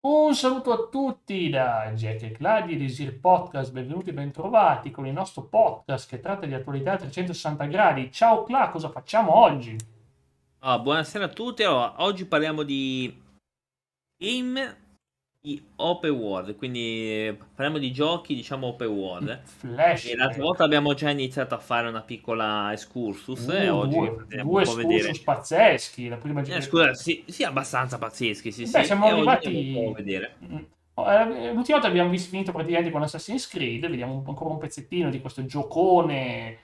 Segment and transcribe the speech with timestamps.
[0.00, 5.08] Un saluto a tutti da Jack e Claudio di Sir Podcast, benvenuti e bentrovati con
[5.08, 8.12] il nostro podcast che tratta di attualità a 360 gradi.
[8.12, 9.76] Ciao Cla, cosa facciamo oggi?
[10.60, 13.12] Ah, buonasera a tutti, allora, oggi parliamo di
[14.16, 14.76] game
[15.76, 16.80] open world, quindi
[17.26, 19.40] eh, parliamo di giochi, diciamo open world.
[19.44, 20.06] Flash.
[20.06, 24.26] E l'altra volta abbiamo già iniziato a fare una piccola excursus Uh, e oggi due,
[24.42, 26.08] due excursus pazzeschi.
[26.08, 28.84] La prima Eh, scusa, sì, sì, abbastanza pazzeschi, sì, Beh, sì.
[28.84, 30.36] siamo e arrivati- vedere.
[30.44, 30.56] Mm.
[30.98, 35.44] Eh, L'ultima volta abbiamo finito praticamente con Assassin's Creed, vediamo ancora un pezzettino di questo
[35.46, 36.58] giocone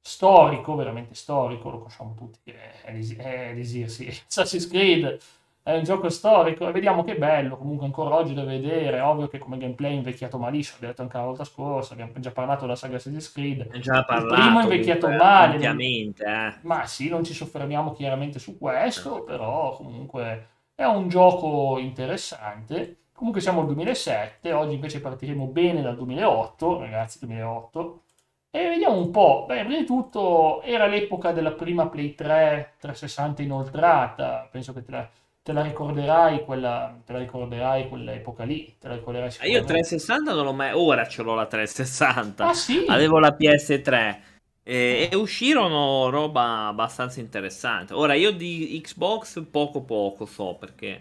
[0.00, 4.06] storico, veramente storico, lo conosciamo tutti, è, Elis- è Elisir, sì.
[4.26, 5.18] Assassin's Creed
[5.66, 9.38] è un gioco storico e vediamo che bello, comunque ancora oggi da vedere, ovvio che
[9.38, 12.76] come gameplay è invecchiato malissimo, abbiamo detto anche la volta scorsa, abbiamo già parlato della
[12.76, 16.54] saga Assassin's Creed, già il parlato primo è invecchiato comunque, male, ampiamente, eh.
[16.60, 22.98] ma sì, non ci soffermiamo chiaramente su questo, però comunque è un gioco interessante.
[23.12, 28.02] Comunque siamo al 2007, oggi invece partiremo bene dal 2008, ragazzi, 2008.
[28.50, 29.46] E vediamo un po'.
[29.48, 34.90] Beh, prima di tutto era l'epoca della prima Play 3 360 inoltrata, penso che te
[34.90, 35.08] la,
[35.46, 39.72] te la ricorderai, quella, te la ricorderai quell'epoca lì, te la ricorderai Io sicuramente.
[39.74, 42.48] 360 non l'ho mai, ora ce l'ho la 360.
[42.48, 42.84] Ah sì?
[42.88, 44.16] Avevo la PS3
[44.64, 47.94] e, e uscirono roba abbastanza interessante.
[47.94, 51.00] Ora io di Xbox poco poco so perché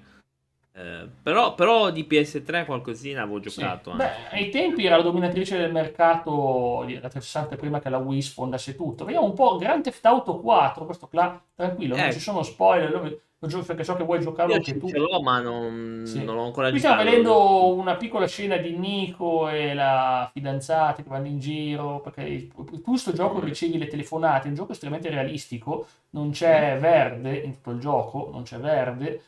[0.78, 3.50] eh, però, però di PS3 qualcosina avevo Sì.
[3.62, 4.36] giocato Beh, anche.
[4.36, 9.06] ai tempi era la dominatrice del mercato la 360 prima che la Wii sfondasse tutto.
[9.06, 12.12] Vediamo un po' Grand Theft Auto 4, questo qua, tranquillo, non Eh.
[12.14, 14.90] ci sono spoiler, lo, lo gioco perché so che vuoi giocarlo Io anche tu.
[14.90, 16.24] ce l'ho ma non, Sì.
[16.24, 17.16] non l'ho ancora Qui stiamo giocato.
[17.16, 22.50] vedendo una piccola scena di Nico e la fidanzata che vanno in giro, perché
[22.84, 27.54] tu sto gioco ricevi le telefonate, è un gioco estremamente realistico, non c'è verde in
[27.54, 29.22] tutto il gioco, non c'è verde,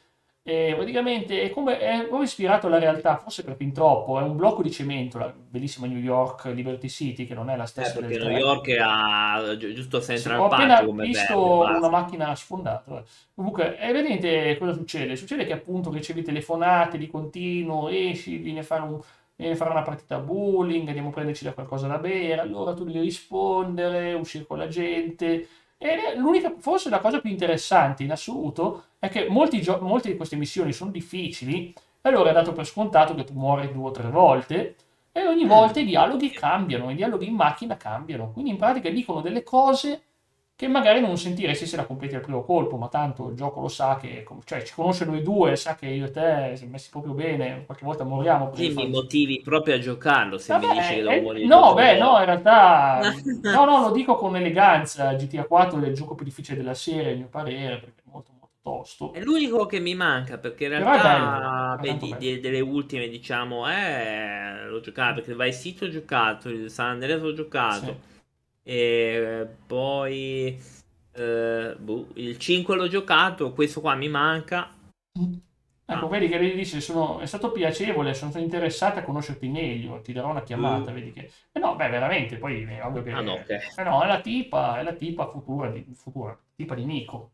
[0.47, 4.35] e praticamente è come, è proprio ispirato alla realtà, forse per fin troppo, è un
[4.37, 7.93] blocco di cemento, la bellissima New York Liberty City, che non è la Eh, stessa
[7.93, 8.35] perché del New 3.
[8.35, 13.03] York ha gi- giusto Sì, Central ho Park appena come visto verde, una macchina sfondata.
[13.35, 15.15] Comunque, è evidente cosa succede.
[15.15, 18.99] Succede che appunto ricevi telefonate di continuo, esci, vieni a fare, un-
[19.35, 22.73] vieni a fare una partita a bowling, andiamo a prenderci da qualcosa da bere, allora
[22.73, 25.47] tu devi rispondere, uscire con la gente.
[25.79, 30.17] E l'unica, forse la cosa più interessante in assoluto è che molti gio- molte di
[30.17, 31.69] queste missioni sono difficili,
[32.01, 34.75] e allora è dato per scontato che tu muori due o tre volte,
[35.11, 35.47] e ogni Mm.
[35.47, 40.03] volta i dialoghi cambiano, i dialoghi in macchina cambiano, quindi in pratica dicono delle cose
[40.57, 43.69] che magari non sentiresti se la completi al primo colpo, ma tanto il gioco lo
[43.69, 47.13] sa che, cioè ci conosce noi due, sa che io e te siamo messi proprio
[47.13, 48.49] bene, qualche volta moriamo.
[48.49, 51.15] prima Sì, di mi fare- motivi proprio a giocarlo se mi Vabbè, dici che devo
[51.15, 53.13] eh, morire no, beh, no, in realtà,
[53.47, 57.13] no, no, lo dico con eleganza, GTA 4 è il gioco più difficile della serie,
[57.13, 59.11] a mio parere, perché è molto molto tosto.
[59.11, 64.65] È l'unico che mi manca perché in realtà bello, beh, di- delle ultime diciamo eh,
[64.67, 68.01] l'ho giocato perché Vice City ho giocato il San Andreas ho giocato Sì.
[68.69, 70.61] E poi
[71.13, 74.69] eh, boh, il 5 l'ho giocato questo qua mi manca
[75.89, 76.09] Ecco, Ah.
[76.09, 80.11] vedi che lei dice, sono, è stato piacevole, sono stato interessata a conoscerti meglio, ti
[80.11, 80.93] darò una chiamata, Mm.
[80.93, 81.31] vedi che...
[81.53, 83.11] Eh no, beh, veramente, poi è ovvio che...
[83.11, 86.75] ah no ok Eh no, è la tipa, è la tipa futura di, futura, tipa
[86.75, 87.31] di Nico.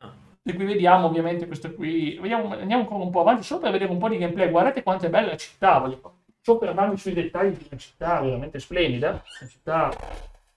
[0.00, 0.12] Ah.
[0.42, 3.90] E qui vediamo ovviamente questo qui, vediamo, andiamo ancora un po' avanti solo per vedere
[3.90, 7.66] un po' di gameplay, guardate quanto è bella la città, voglio soffermarmi sui dettagli di
[7.70, 9.08] una città veramente splendida,
[9.40, 9.90] una città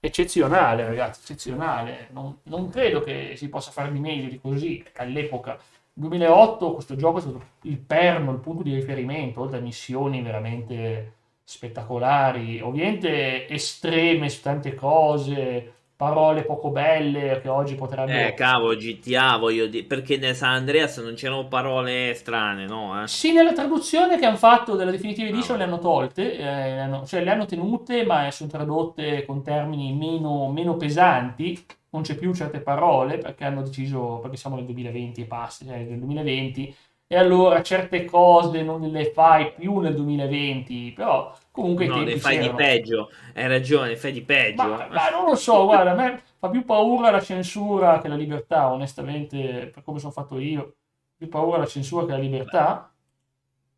[0.00, 5.58] eccezionale ragazzi, eccezionale, non, non credo che si possa fare di meglio di così all'epoca.
[5.92, 11.14] 2008 questo gioco è stato il perno, il punto di riferimento, oltre a missioni veramente
[11.42, 18.28] spettacolari, ovviamente estreme su tante cose, parole poco belle che oggi potrebbero...
[18.28, 23.08] eh cavolo GTA voglio dire perché nel San Andreas non c'erano parole strane no eh?
[23.08, 26.80] Sì, nella traduzione che hanno fatto della Definitive Edition Ah, le hanno tolte, eh, le
[26.80, 31.66] hanno- cioè le hanno tenute, ma sono tradotte con termini meno, meno pesanti.
[31.90, 35.78] Non c'è più certe parole perché hanno deciso, perché siamo nel 2020 e passa, cioè
[35.78, 36.72] nel 2020,
[37.08, 42.38] e allora certe cose non le fai più nel 2020, però comunque no ne fai
[42.38, 45.94] di peggio hai ragione ne fai di peggio Ma, ma non lo so, guarda, a
[45.94, 50.76] me fa più paura la censura che la libertà, onestamente, per come sono fatto io,
[51.16, 52.92] più paura la censura che la libertà.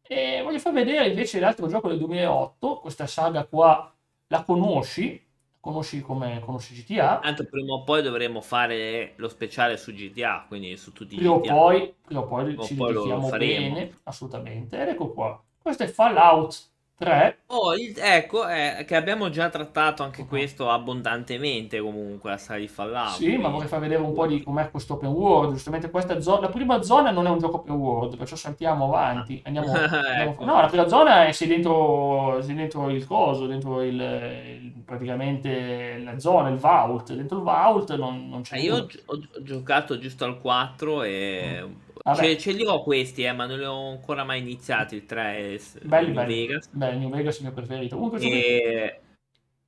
[0.02, 3.92] E voglio far vedere invece l'altro gioco del 2008, questa saga qua,
[4.28, 5.22] la conosci?
[5.60, 7.20] Conosci come conosci GTA?
[7.22, 11.32] Tanto prima o poi dovremo fare lo speciale su GTA, quindi su tutti i Prima
[11.32, 11.54] o GTA.
[11.54, 13.68] poi, prima o poi O ci poi lo dedichiamo faremo.
[13.74, 14.80] bene, assolutamente.
[14.80, 16.69] Ed ecco qua, questo è Fallout
[17.00, 17.38] 3.
[17.46, 22.68] Oh, il- ecco, è che abbiamo già trattato anche questo abbondantemente comunque, la saga di
[22.68, 23.16] Fallout.
[23.16, 25.52] Sì, ma vorrei far vedere un po' di com'è questo open world.
[25.54, 29.40] Giustamente questa zona, la prima zona non è un gioco open world, perciò saltiamo avanti.
[29.46, 30.44] Andiamo, andiamo- Ecco.
[30.44, 35.98] No, la prima zona è sei dentro, sei dentro il coso, dentro il, il- praticamente
[36.04, 37.14] la zona, il vault.
[37.14, 41.58] Dentro il vault non, non c'è Eh, Io ho, ho- giocato giusto al 4 e
[41.62, 41.74] Vabbè.
[42.14, 44.96] Ce, ce li ho questi, eh, ma non li ho ancora mai iniziati.
[44.96, 46.34] Il 3 è s- Belli, New belli.
[46.46, 46.68] Vegas.
[46.72, 47.96] Beh, New Vegas è il mio preferito.
[47.96, 48.18] Comunque,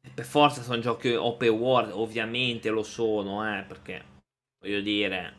[0.04, 4.02] E per forza sono giochi open world, ovviamente lo sono, eh, perché
[4.60, 5.34] voglio dire,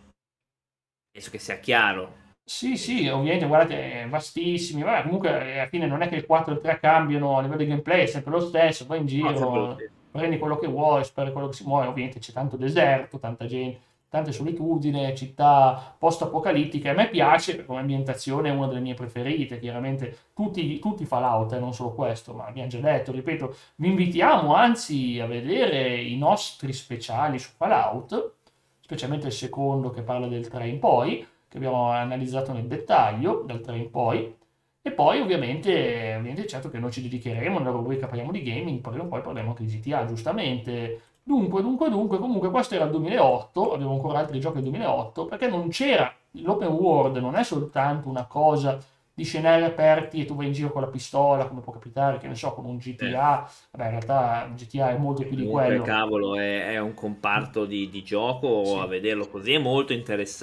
[1.12, 2.22] penso che sia chiaro.
[2.46, 4.82] Sì, sì, ovviamente, guardate, vastissimi.
[4.84, 5.30] Vabbè, comunque,
[5.60, 8.04] alla fine non è che il 4 e il 3 cambiano a livello di gameplay,
[8.04, 8.86] è sempre lo stesso.
[8.86, 9.92] Vai in No, giro, stesso.
[10.12, 11.88] prendi quello che vuoi, speri quello che si muove.
[11.88, 13.80] Ovviamente c'è tanto deserto, tanta gente,
[14.14, 16.90] tante solitudine, città post-apocalittiche.
[16.90, 19.58] A me piace, come ambientazione è una delle mie preferite.
[19.58, 24.54] Chiaramente tutti, tutti Fallout, eh, non solo questo, ma abbiamo già detto, ripeto, vi invitiamo
[24.54, 28.34] anzi a vedere i nostri speciali su Fallout,
[28.82, 33.62] specialmente il secondo che parla del 3 in poi che abbiamo analizzato nel dettaglio dal
[33.62, 34.36] 3 in poi.
[34.80, 35.72] E poi ovviamente,
[36.18, 39.66] ovviamente certo che noi ci dedicheremo nella rubrica parliamo di gaming, poi poi parliamo anche
[39.66, 41.02] di GTA, giustamente.
[41.26, 45.48] Dunque, dunque, dunque, comunque questo era il 2008, avevo ancora altri giochi del 2008, perché
[45.48, 48.78] non c'era, l'open world non è soltanto una cosa
[49.14, 52.28] di scenari aperti e tu vai in giro con la pistola, come può capitare, che
[52.28, 55.82] ne so, con un GTA, vabbè in realtà GTA è molto più di quello.
[55.82, 58.80] cavolo, è, è un comparto di, di gioco, Sì.
[58.82, 59.94] a vederlo così è molto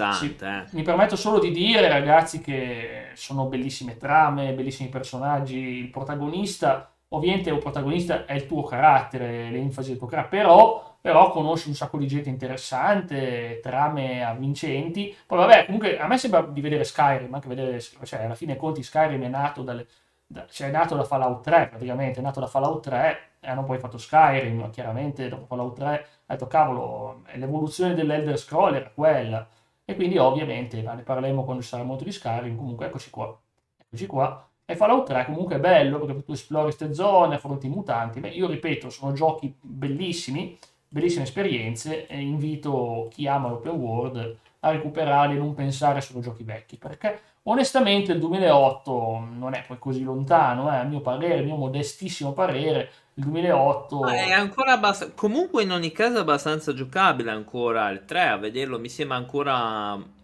[0.06, 0.46] Sì, interessante.
[0.46, 0.66] eh.
[0.70, 5.56] mi permetto solo di dire, ragazzi, che sono bellissime trame, bellissimi personaggi.
[5.56, 11.30] Il protagonista, ovviamente, il protagonista è il tuo carattere, l'enfasi del tuo carattere, però, però
[11.30, 15.14] conosci un sacco di gente interessante, trame avvincenti.
[15.26, 18.82] Poi, vabbè, comunque, a me sembra di vedere Skyrim, anche vedere, cioè, alla fine, conti,
[18.82, 19.86] Skyrim è nato dalle-
[20.26, 23.64] da, cioè, è nato da Fallout 3, praticamente, è nato da Fallout 3, e hanno
[23.64, 29.46] poi fatto Skyrim, chiaramente, dopo Fallout 3, ha detto, cavolo, l'evoluzione dell'Elder Scroll era quella.
[29.84, 32.56] E quindi ovviamente ma ne parleremo quando sarà molto di Skyrim.
[32.56, 33.36] Comunque eccoci qua.
[33.76, 34.50] Eccoci qua.
[34.70, 38.20] E Fallout 3 comunque è bello perché tu esplori queste zone, affronti i mutanti.
[38.20, 40.56] Beh, io ripeto, sono giochi bellissimi,
[40.87, 46.22] bellissime esperienze e invito chi ama l'open world a recuperarli e non pensare solo a
[46.22, 51.38] giochi vecchi perché onestamente il 2008 non è poi così lontano, eh, a mio parere,
[51.38, 55.14] il mio modestissimo parere, il 2008 Ma è ancora abbastanza.
[55.16, 58.20] Comunque, in ogni caso, abbastanza giocabile ancora il 3.
[58.28, 60.19] A vederlo mi sembra ancora.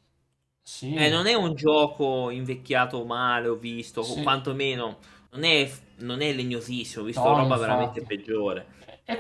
[0.67, 4.21] Sì, Eh, non è un gioco invecchiato male, ho visto, o sì.
[4.21, 4.99] quantomeno
[5.31, 7.59] non è, non è legnosissimo, ho visto No, roba infatti.
[7.59, 8.67] veramente peggiore.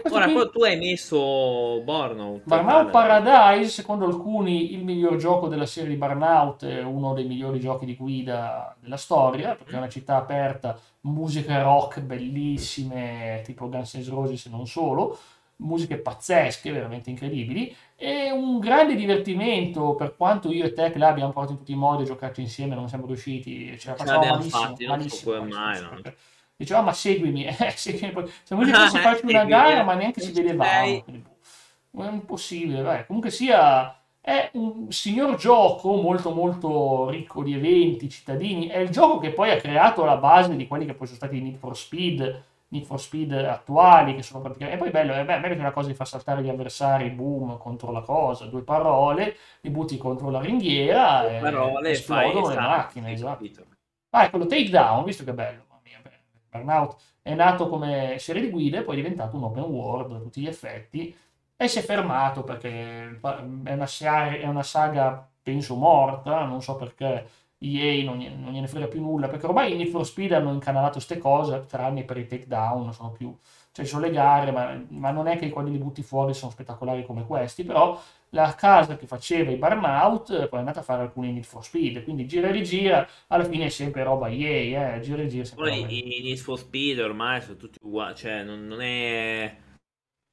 [0.08, 2.46] Ora, qui- poi tu hai messo Burnout.
[2.46, 2.90] Burnout Paradise.
[2.90, 7.96] Paradise, secondo alcuni il miglior gioco della serie di Burnout, uno dei migliori giochi di
[7.96, 14.46] guida della storia, perché è una città aperta, musiche rock bellissime, tipo Guns N' Roses
[14.46, 15.18] e non solo,
[15.56, 21.08] musiche pazzesche, veramente incredibili, e un grande divertimento, per quanto io e te che là
[21.08, 24.18] abbiamo provato in tutti i modi a giocarci insieme, non siamo riusciti, ce la facciamo
[24.18, 26.00] l'abbiamo malissimo, fatti, non so malissimo, malissimo, mai, malissimo.
[26.04, 26.14] no?
[26.56, 28.30] Diceva, ma seguimi, eh, seguimi.
[28.42, 29.84] Siamo lì forse farci una gara, eh.
[29.84, 31.04] ma neanche ci vedevamo.
[31.90, 33.06] boh, È impossibile, vai.
[33.06, 38.68] Comunque sia, è un signor gioco molto molto ricco di eventi, cittadini.
[38.68, 41.36] È il gioco che poi ha creato la base di quelli che poi sono stati
[41.36, 44.78] i Need for Speed, Need for Speed attuali, che sono praticamente...
[44.78, 47.92] E poi bello, è bello che una cosa di far saltare gli avversari, boom, contro
[47.92, 52.52] la cosa, due parole, li butti contro la ringhiera e Parole e fai esplodono le
[52.54, 53.44] esatto, macchine, esatto.
[54.10, 56.00] Ah, è quello Takedown, visto che bello, mamma mia.
[56.50, 60.40] Burnout è nato come serie di guide, poi è diventato un open world a tutti
[60.40, 61.16] gli effetti
[61.56, 63.86] e si è fermato perché è una,
[64.36, 67.26] è una saga, penso, morta, non so perché
[67.58, 70.94] EA non, non gliene frega più nulla, perché ormai i Need for Speed hanno incanalato
[70.94, 73.36] queste cose, tranne per i takedown, non sono più...
[73.72, 76.50] Cioè, ci sono le gare, ma, ma non è che quelli li butti fuori sono
[76.50, 80.82] spettacolari come questi, però la casa che faceva i Burnout eh, poi è andata a
[80.82, 84.94] fare alcuni Need for Speed, quindi gira e rigira, alla fine è sempre roba EA,
[84.94, 88.42] eh, gira e gira, sempre Poi i Need for Speed ormai sono tutti uguali, cioè
[88.44, 89.56] non, non è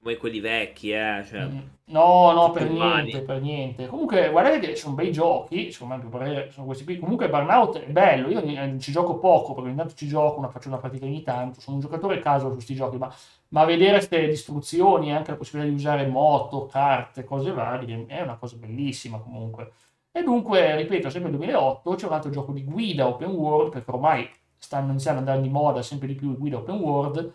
[0.04, 3.88] come quelli vecchi, eh, cioè, Mm, No, no, per niente, per niente.
[3.88, 6.98] Comunque, guardate che sono bei giochi, secondo me, mio parere, sono questi qui.
[6.98, 10.50] Comunque, Burnout è bello, io eh, ci gioco poco, perché ogni tanto ci gioco, una,
[10.50, 13.14] faccio una partita ogni tanto, sono un giocatore casual su questi giochi, ma,
[13.50, 18.36] ma vedere queste distruzioni, anche la possibilità di usare moto, carte, cose varie, è una
[18.36, 19.72] cosa bellissima comunque.
[20.12, 23.92] E dunque, ripeto, sempre nel 2008 c'è un altro gioco di guida open world, perché
[23.92, 27.34] ormai stanno iniziando ad andare di moda sempre di più guida open world,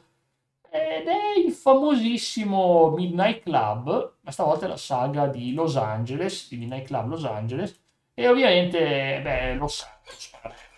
[0.71, 6.57] ed è il famosissimo Midnight Club, ma stavolta è la saga di Los Angeles, di
[6.57, 7.81] Midnight Club Los Angeles,
[8.15, 10.33] e ovviamente, beh, Los Santos,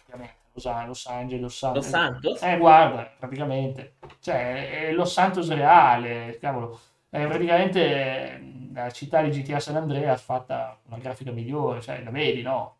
[0.06, 1.82] ovviamente, Los Angeles, Los Santos.
[1.82, 2.42] Los Santos?
[2.42, 3.94] Eh, guarda, praticamente.
[4.20, 6.78] Cioè, è Los Santos reale, cavolo.
[7.08, 12.42] È praticamente la città di GTA San Andreas fatta una grafica migliore, cioè, la vedi,
[12.42, 12.79] no?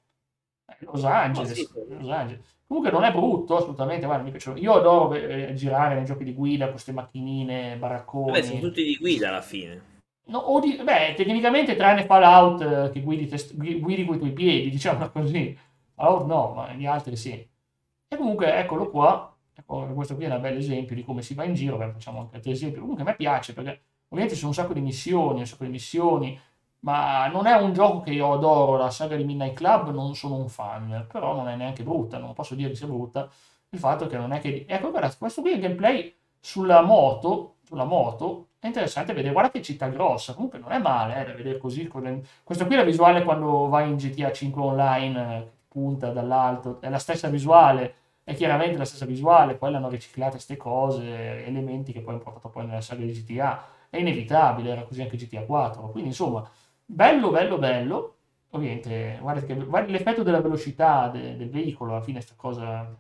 [0.79, 1.69] Los Angeles, sì.
[1.89, 2.59] Los Angeles.
[2.67, 4.07] Comunque non è brutto, assolutamente.
[4.07, 4.31] Guarda.
[4.55, 8.31] Io adoro eh, girare nei giochi di guida, queste macchinine, baracconi.
[8.31, 9.89] Beh, sono tutti di guida alla fine.
[10.27, 14.71] No, di, beh, tecnicamente tranne Fallout eh, che guidi, test, guidi con i tuoi piedi,
[14.71, 15.59] diciamo così.
[15.95, 17.33] Fallout no, ma gli altri sì.
[17.33, 19.37] E comunque eccolo qua.
[19.53, 21.77] Ecco, questo qui è un bel esempio di come si va in giro.
[21.77, 22.79] Beh, facciamo anche altri esempi.
[22.79, 25.71] Comunque a me piace perché ovviamente ci sono un sacco di missioni, un sacco di
[25.71, 26.39] missioni,
[26.81, 28.77] ma non è un gioco che io adoro.
[28.77, 32.33] La saga di Midnight Club non sono un fan, però non è neanche brutta, non
[32.33, 33.29] posso dire che sia brutta.
[33.71, 34.65] Il fatto che non è che...
[34.69, 39.51] Ecco, guarda, questo qui è il gameplay sulla moto, sulla moto, è interessante vedere, guarda
[39.51, 41.89] che città grossa, comunque non è male eh, da vedere così.
[41.89, 46.89] Questo qui è la visuale quando vai in GTA 5 online, eh, punta dall'alto, è
[46.89, 47.95] la stessa visuale,
[48.25, 52.49] è chiaramente la stessa visuale, poi l'hanno riciclate queste cose, elementi che poi hanno portato
[52.49, 56.47] poi nella saga di GTA, è inevitabile, era così anche GTA 4, quindi insomma,
[56.91, 58.17] bello, bello, bello,
[58.51, 62.99] ovviamente, guarda che guarda l'effetto della velocità de, del veicolo, alla fine questa cosa...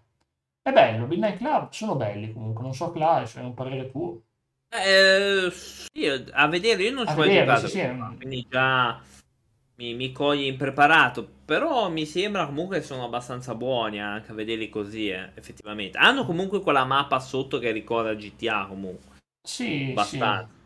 [0.63, 4.21] È bello, Midnight Club sono belli comunque, non so Clash, è un parere tuo.
[4.69, 8.17] Eh, sì, a vedere io non ci ho mai giocato, sì, sì.
[8.17, 9.01] quindi già
[9.77, 14.69] mi, mi coglie impreparato, però mi sembra comunque che sono abbastanza buoni anche a vederli
[14.69, 15.99] così, eh, effettivamente.
[15.99, 19.17] Hanno comunque quella mappa sotto che ricorda GTA comunque.
[19.43, 20.49] Sì, abbastanza.
[20.49, 20.59] Sì.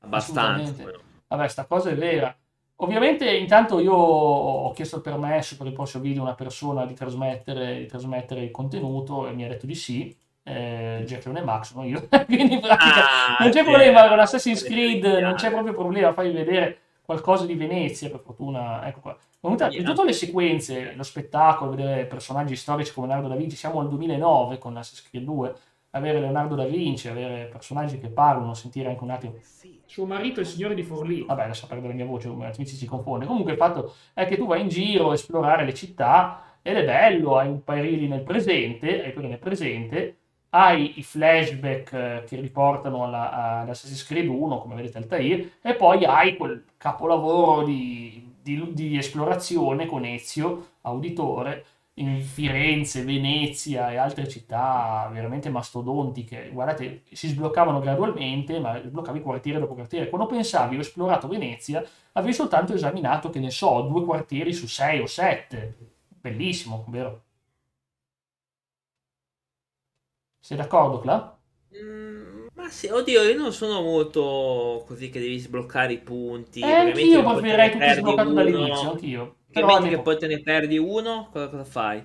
[0.00, 1.12] Abbastanza.
[1.36, 2.34] Vabbè, sta cosa è vera.
[2.76, 6.94] Ovviamente intanto io ho chiesto il permesso per il prossimo video a una persona di
[6.94, 10.14] trasmettere, di trasmettere il contenuto e mi ha detto di sì
[10.46, 12.06] eh, Jack non è Max, sono io.
[12.26, 16.12] Quindi in pratica ah, non c'è sì, problema con Assassin's Creed, non c'è proprio problema
[16.12, 18.86] fargli vedere qualcosa di Venezia, per fortuna.
[18.86, 19.16] Ecco qua.
[19.40, 19.82] Comunque, yeah.
[19.84, 24.58] tutte le sequenze, lo spettacolo, vedere personaggi storici come Leonardo da Vinci, siamo al 2009
[24.58, 25.54] con Assassin's Creed 2,
[25.94, 29.34] avere Leonardo da Vinci, avere personaggi che parlano, sentire anche un attimo
[29.94, 31.22] suo marito è il signore di Forlì.
[31.22, 33.26] Vabbè, lascia perdere la mia voce, altrimenti si confonde.
[33.26, 36.84] Comunque il fatto è che tu vai in giro a esplorare le città ed è
[36.84, 40.16] bello, hai un pariri nel presente, hai quello nel presente,
[40.50, 45.74] hai i flashback eh, che riportano alla, ad Assassin's Creed 1, come vedete Altair, e
[45.74, 51.64] poi hai quel capolavoro di, di, di esplorazione con Ezio, auditore,
[51.96, 56.50] in Firenze, Venezia e altre città veramente mastodontiche.
[56.52, 60.08] Guardate, si sbloccavano gradualmente, ma sbloccavi quartiere dopo quartiere.
[60.08, 65.00] Quando pensavi, ho esplorato Venezia, avevi soltanto esaminato, che ne so, due quartieri su sei
[65.00, 65.92] o sette.
[66.08, 67.22] Bellissimo, vero?
[70.40, 71.38] Sei d'accordo, Cla?
[71.80, 76.60] Mm, ma sì, oddio, io non sono molto così che devi sbloccare i punti.
[76.60, 79.36] Eh, anch'io preferirei tutto sbloccato uno, dall'inizio, anch'io.
[79.54, 82.04] Però metti che poi te ne perdi uno, cosa, cosa, fai?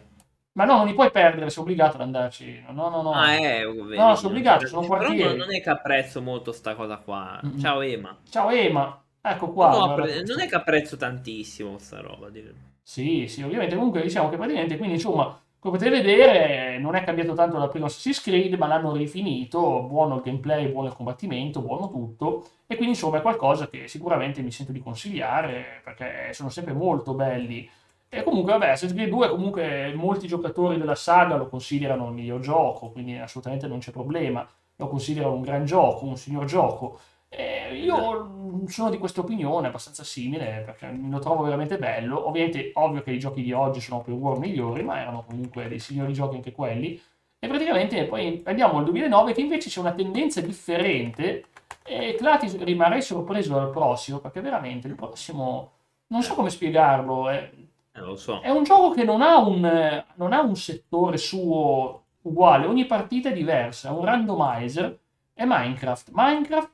[0.53, 2.63] Ma no, non li puoi perdere, sei obbligato ad andarci.
[2.69, 3.11] No, no, no.
[3.11, 5.17] Ah, è, vedi, no, sono obbligato, sono quartieri.
[5.17, 7.39] Però non è che apprezzo molto sta cosa qua.
[7.45, 7.57] Mm-hmm.
[7.59, 8.17] Ciao Ema.
[8.29, 9.03] Ciao Ema.
[9.21, 9.69] Ecco qua.
[9.69, 12.29] No, appre- non è che apprezzo tantissimo sta roba.
[12.29, 12.53] Dire.
[12.83, 13.75] Sì, sì, ovviamente.
[13.75, 17.85] Comunque diciamo che praticamente, quindi insomma come potete vedere non è cambiato tanto dal primo
[17.85, 22.93] Assassin's Creed, ma l'hanno rifinito, buono il gameplay, buono il combattimento, buono tutto, e quindi
[22.93, 27.69] insomma è qualcosa che sicuramente mi sento di consigliare, perché sono sempre molto belli.
[28.07, 32.39] E comunque vabbè, Assassin's Creed 2 comunque molti giocatori della saga lo considerano il miglior
[32.39, 34.47] gioco, quindi assolutamente non c'è problema,
[34.77, 36.99] lo considerano un gran gioco, un signor gioco,
[37.29, 42.27] eh, io sono di questa opinione abbastanza simile perché lo trovo veramente bello.
[42.27, 45.79] Ovviamente, ovvio che i giochi di oggi sono open world migliori, ma erano comunque dei
[45.79, 46.99] signori giochi anche quelli.
[47.41, 51.45] E praticamente poi andiamo al 2009 che invece c'è una tendenza differente
[51.85, 55.71] e Clati rimarrei sorpreso dal prossimo perché veramente il prossimo
[56.07, 57.29] non so come spiegarlo.
[57.29, 57.51] È,
[57.93, 58.41] eh, lo so.
[58.41, 63.29] è un gioco che non ha un, non ha un settore suo uguale, ogni partita
[63.29, 64.99] è diversa, è un randomizer.
[65.33, 66.09] È Minecraft.
[66.11, 66.69] Minecraft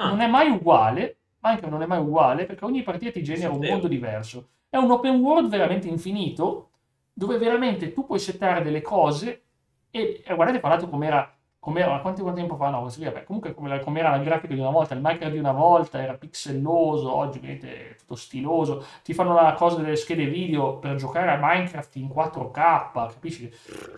[0.00, 0.08] ah.
[0.08, 3.64] non è mai uguale, Minecraft non è mai uguale perché ogni partita ti genera un
[3.64, 4.48] mondo diverso.
[4.68, 6.70] È un open world veramente infinito
[7.12, 9.42] dove veramente tu puoi settare delle cose
[9.90, 12.70] e, e guardate, parlate com'era com'era, quanto, quanto tempo fa?
[12.70, 15.52] No, questo vabbè, comunque come, com'era la grafica di una volta, il Minecraft di una
[15.52, 20.96] volta era pixelloso, oggi vedete tutto stiloso, ti fanno la cosa delle schede video per
[20.96, 23.52] giocare a Minecraft in 4K, capisci?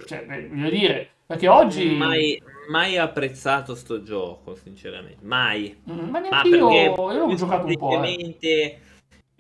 [0.07, 1.97] Cioè, voglio dire, perché oggi...
[1.97, 5.83] Mai, mai apprezzato sto gioco, sinceramente, mai.
[5.91, 8.03] Mm, ma neanche ma io, io l'ho giocato un po'.
[8.03, 8.79] Eh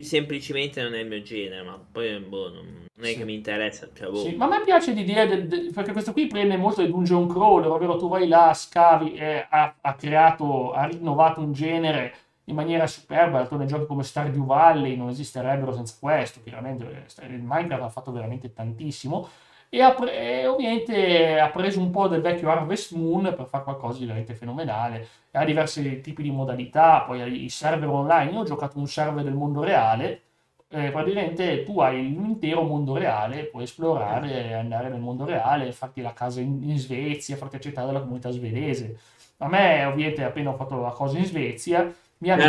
[0.03, 3.17] semplicemente non è il mio genere, ma poi boh, non, è sì.
[3.17, 3.89] che mi interessa.
[3.93, 4.17] Cioè, boh.
[4.17, 7.29] sì, ma a me piace l'idea del, del, perché questo qui prende molto di dungeon
[7.29, 12.15] crawler, ovvero tu vai là, scavi e ha, ha creato, ha rinnovato un genere
[12.47, 17.83] in maniera superba, d'altronde giochi come Stardew Valley non esisterebbero senza questo, chiaramente il Minecraft
[17.83, 19.29] ha fatto veramente tantissimo
[19.75, 23.65] e, ha pre- e ovviamente ha preso un po' del vecchio Harvest Moon per fare
[23.65, 25.09] qualcosa di veramente fenomenale.
[25.31, 28.33] Ha diversi tipi di modalità, poi i server online.
[28.33, 30.21] Io ho giocato un server del mondo reale,
[30.69, 36.03] eh, praticamente tu hai un intero mondo reale, puoi esplorare, andare nel mondo reale, farti
[36.03, 38.99] la casa in, in Svezia, farti accettare dalla comunità svedese.
[39.39, 42.43] A me, ovviamente, appena ho fatto la cosa in Svezia, mi hanno,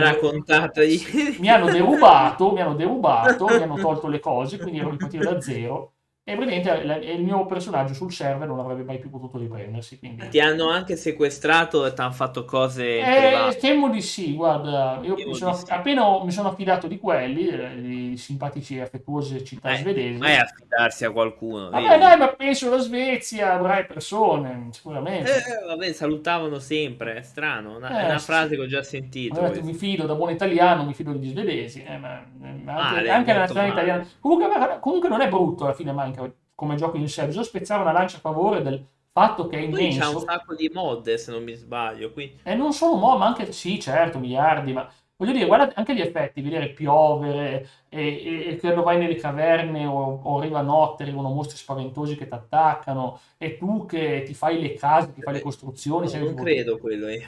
[1.38, 5.40] mi hanno derubato, mi hanno derubato, mi hanno tolto le cose, quindi ero ripartito da
[5.42, 5.93] zero.
[6.26, 10.00] E praticamente il mio personaggio sul server non avrebbe mai più potuto riprendersi.
[10.00, 10.30] Quindi...
[10.30, 13.00] Ti hanno anche sequestrato e ti hanno fatto cose.
[13.00, 15.02] Eh, temo di sì, guarda.
[15.04, 15.66] Io mi sono, sì.
[15.68, 20.18] appena mi sono affidato di quelli, eh, di simpatici e affettuose città eh, svedesi.
[20.18, 21.70] Mai affidarsi a qualcuno.
[21.70, 25.30] Vabbè, dai, ma penso alla Svezia avrai persone, sicuramente.
[25.30, 27.76] Eh, vabbè, salutavano sempre, è strano.
[27.76, 29.42] Una, è una frase che ho già sentito.
[29.42, 31.84] Detto, mi fido da buon italiano, mi fido degli svedesi.
[31.84, 32.24] Eh, ma,
[32.64, 34.08] ma anche, anche la nazionale italiana.
[34.22, 36.22] Comunque, comunque non è brutto alla fine, mai anche
[36.56, 37.26] come gioco in sé.
[37.26, 40.00] Bisogna spezzare una lancia a favore del fatto che è immenso.
[40.00, 42.12] Poi c'è un sacco di mod, se non mi sbaglio.
[42.12, 42.40] Quindi...
[42.44, 46.02] E non solo mod, ma anche, sì, certo, miliardi, ma voglio dire, guarda anche gli
[46.02, 51.30] effetti, vedere piovere e, e, e quando vai nelle caverne o, o arriva notte, arrivano
[51.30, 55.42] mostri spaventosi che ti attaccano e tu che ti fai le case, ti fai le
[55.42, 56.12] costruzioni.
[56.12, 57.08] No, non credo quello.
[57.08, 57.26] Eh.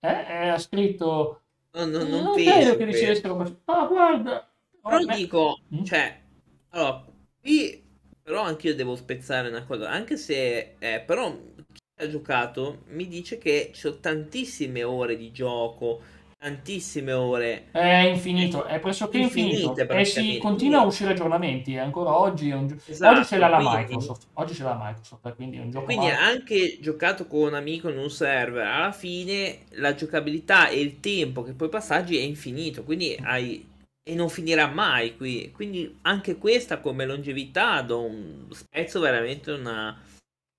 [0.00, 1.40] Eh, ha scritto...
[1.72, 3.38] No, no, non, non credo che dicessero...
[3.66, 4.48] Ah, guarda...
[4.80, 5.84] Però dico, mm?
[5.84, 6.22] cioè...
[6.70, 7.04] Allora,
[7.40, 7.84] qui
[8.26, 10.74] però anche io devo spezzare una cosa, anche se...
[10.80, 16.00] Eh, però chi ha giocato mi dice che ci sono tantissime ore di gioco,
[16.36, 17.66] tantissime ore.
[17.70, 19.76] È infinito, è pressoché infinito.
[19.76, 21.78] E si continua a uscire aggiornamenti.
[21.78, 22.76] Ancora oggi, un gio...
[22.84, 24.26] esatto, oggi ce l'ha la Microsoft.
[24.32, 25.84] Oggi ce l'ha la Microsoft, quindi è un gioco.
[25.84, 30.98] Quindi anche giocato con un amico in un server, alla fine la giocabilità e il
[30.98, 32.82] tempo che poi passaggi è infinito.
[32.82, 33.74] Quindi hai
[34.08, 35.50] e non finirà mai qui.
[35.50, 39.98] Quindi anche questa come longevità do un spezzo veramente una,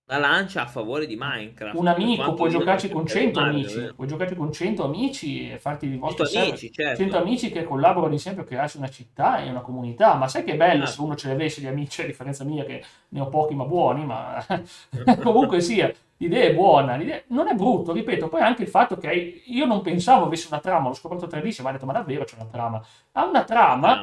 [0.09, 1.77] una lancia a favore di Minecraft.
[1.77, 3.93] Un amico può giocarci con 100 amici, eh.
[3.93, 6.97] puoi giocarci con 100 amici e farti i vostri 100 amici, certo.
[6.97, 10.15] 100 amici che collaborano insieme per crearsi una città e una comunità.
[10.15, 10.87] Ma sai che bello ah.
[10.87, 14.05] se uno ce l'avesse di amici, a differenza mia che ne ho pochi ma buoni,
[14.05, 14.45] ma
[15.23, 19.43] comunque sia l'idea è buona, l'idea non è brutto, ripeto, poi anche il fatto che
[19.45, 22.35] io non pensavo avesse una trama, l'ho scoperto 3D, ma ho detto ma davvero c'è
[22.35, 24.01] una trama, ha una trama,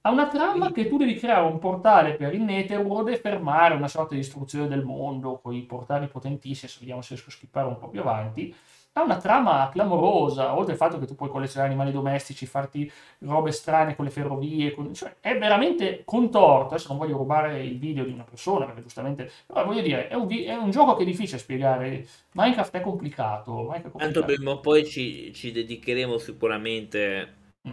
[0.00, 3.88] ha una trama che tu devi creare un portale per il Netherworld e fermare una
[3.88, 7.68] sorta di distruzione del mondo con i portali potentissimi, adesso vediamo se riesco a skippare
[7.68, 8.54] un po' più avanti,
[8.94, 13.50] ha una trama clamorosa, oltre al fatto che tu puoi collezionare animali domestici, farti robe
[13.50, 14.92] strane con le ferrovie, con...
[14.92, 19.30] Cioè, è veramente contorto, adesso non voglio rubare il video di una persona, perché giustamente,
[19.46, 20.44] però voglio dire, è un, vi...
[20.44, 23.52] è un gioco che è difficile spiegare, Minecraft è complicato.
[23.52, 24.20] Minecraft è complicato.
[24.20, 27.34] Tanto prima o poi ci, ci dedicheremo sicuramente
[27.66, 27.72] mm.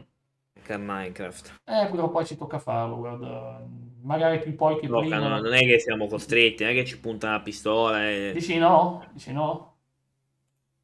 [0.69, 1.55] a Minecraft.
[1.65, 3.62] Eh, però poi ci tocca farlo, guarda,
[4.03, 5.17] magari più poi che no, prima.
[5.17, 8.32] No, non è che siamo costretti, non è che ci punta la pistola e...
[8.34, 9.05] Dici no?
[9.12, 9.68] Dici no?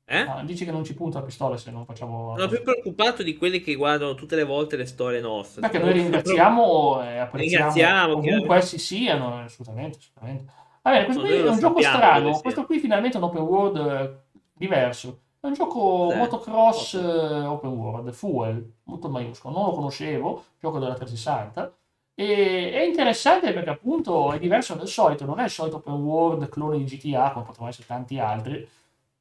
[0.07, 0.19] Eh?
[0.19, 2.35] Ah, dici che non ci punta la pistola se non facciamo.
[2.37, 5.61] Sono più preoccupato di quelli che guardano tutte le volte le storie nostre.
[5.61, 9.97] Perché noi ringraziamo e apprezziamo ringraziamo, ovunque essi siano, assolutamente.
[9.97, 10.53] assolutamente.
[10.83, 12.39] Vabbè, questo qui è un gioco strano.
[12.39, 15.21] Questo qui finalmente è un open world eh, diverso.
[15.39, 17.45] È un gioco eh, motocross okay.
[17.45, 19.57] open world, Fuel, molto maiuscolo.
[19.57, 21.75] Non lo conoscevo, gioco della 360.
[22.13, 26.47] E è interessante perché appunto è diverso dal solito, non è il solito open world
[26.49, 28.67] clone di GTA, come potrebbero essere tanti altri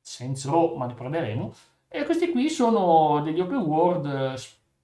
[0.04, 1.54] senza ma ne parleremo.
[1.88, 4.40] E questi qui sono degli open world eh,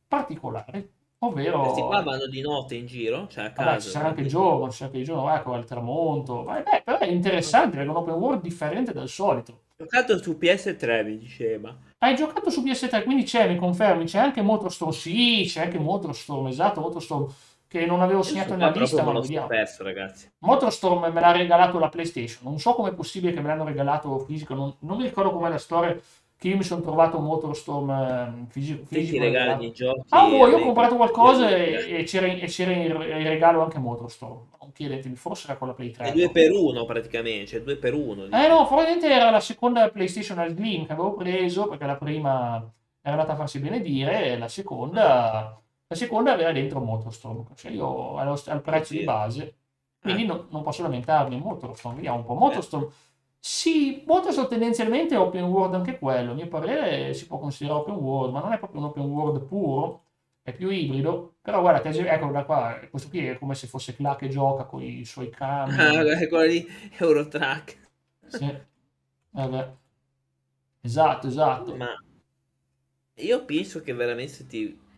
[0.09, 1.61] particolari, ovvero...
[1.63, 3.69] Questi qua vanno di notte in giro, cioè a caso.
[3.69, 6.45] Vabbè, ci sarà anche il giorno, ci sarà anche il giorno, ecco, al tramonto.
[6.45, 9.63] Vabbè, però è interessante perché è un open world differente dal solito.
[9.77, 11.77] Giocato su PS3, mi diceva.
[11.99, 16.47] Hai giocato su PS3, quindi c'è, mi confermi, c'è anche Motorstorm, sì, c'è anche Motorstorm,
[16.47, 17.27] esatto, Motorstorm
[17.71, 19.47] che non avevo segnato nella lista, ma lo vediamo.
[19.47, 20.29] Perso, ragazzi.
[20.39, 22.43] Motorstorm me l'ha regalato la PlayStation.
[22.43, 24.55] Non so com'è possibile che me l'hanno regalato fisico.
[24.55, 25.97] Non, non mi ricordo com'è la storia.
[26.37, 28.85] Che io mi sono trovato un Motorstorm eh, fisico.
[28.87, 30.01] fisico regali i giochi.
[30.09, 32.93] Ah, boh, io ho comprato qualcosa e, e, c'era, e c'era in,
[33.29, 34.49] regalo anche Motorstorm.
[34.61, 36.07] Non chiedetemi, forse era con la Play 3.
[36.07, 38.25] È 2 per 1 praticamente, cioè 2 per 1.
[38.25, 42.57] Eh no, probabilmente era la seconda PlayStation al Slim che avevo preso perché la prima
[43.01, 48.17] era andata a farsi benedire e la seconda la seconda aveva dentro Motorstorm, cioè io
[48.17, 49.57] allo, al prezzo di base,
[50.01, 50.27] quindi eh.
[50.27, 51.37] no, non posso lamentarmi.
[51.37, 52.35] Motorstorm, vediamo un po'.
[52.35, 52.89] Motorstorm,
[53.41, 56.31] sì, Motorstorm tendenzialmente è open world anche quello.
[56.31, 59.43] A mio parere si può considerare open world, ma non è proprio un open world
[59.47, 60.05] puro,
[60.43, 61.35] è più ibrido.
[61.43, 64.81] Però guarda, ecco da qua, questo qui è come se fosse Cla che gioca con
[64.85, 65.73] i suoi cami.
[65.77, 66.65] Ah, è quello di
[66.99, 67.79] Eurotrack.
[68.29, 68.59] Sì,
[69.31, 69.73] vabbè.
[70.83, 71.75] Esatto, esatto.
[71.75, 71.89] Ma
[73.15, 74.89] io penso che veramente ti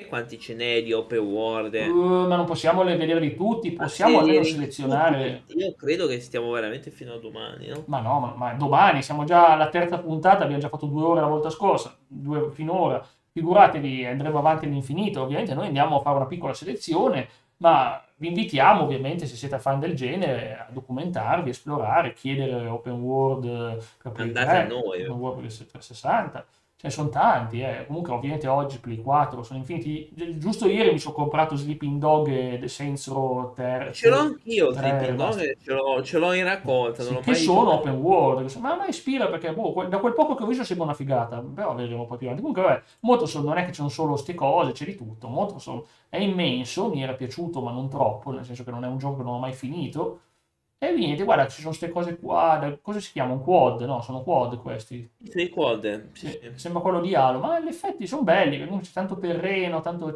[0.00, 1.74] E quanti ce n'è di open world?
[1.74, 5.42] Uh, ma non possiamo vederli tutti, possiamo almeno selezionare.
[5.48, 7.82] Io credo che stiamo veramente fino a domani, no?
[7.88, 11.20] Ma no, ma, ma domani siamo già alla terza puntata, abbiamo già fatto due ore
[11.20, 13.04] la volta scorsa, due finora.
[13.32, 15.22] Figuratevi, andremo avanti all'infinito.
[15.22, 19.80] Ovviamente noi andiamo a fare una piccola selezione, ma vi invitiamo ovviamente, se siete fan
[19.80, 25.02] del genere, a documentarvi, esplorare, chiedere open world per Play Andate 3, a noi.
[25.02, 26.46] open world per 360
[26.80, 27.86] ce ne sono tanti, eh.
[27.88, 30.12] comunque ovviamente oggi Play 4 sono infiniti.
[30.38, 34.70] Giusto ieri mi sono comprato Sleeping Dog e The Saints Row Ter- Ce l'ho anch'io
[34.70, 37.02] Sleeping Dog, ce l'ho, ce l'ho, in raccolta.
[37.02, 40.44] Sì, che sono open world, ma a me ispira perché boh, da quel poco che
[40.44, 42.44] ho visto sembra una figata, però vedremo poi più avanti.
[42.46, 45.26] Comunque vabbè, Motorstorm non è che ci sono solo queste cose, c'è di tutto.
[45.26, 48.98] Motorstorm è immenso, mi era piaciuto ma non troppo, nel senso che non è un
[48.98, 50.20] gioco che non ho mai finito
[50.80, 52.78] e niente, guarda, ci sono queste cose qua.
[52.80, 53.32] Cosa si chiama?
[53.32, 53.80] Un quad?
[53.80, 55.10] No, sono quad questi.
[55.24, 56.12] Sì, quad.
[56.12, 56.52] Sì, sì.
[56.54, 60.06] Sembra quello di Halo, ma gli effetti sono belli, c'è tanto terreno, tanto...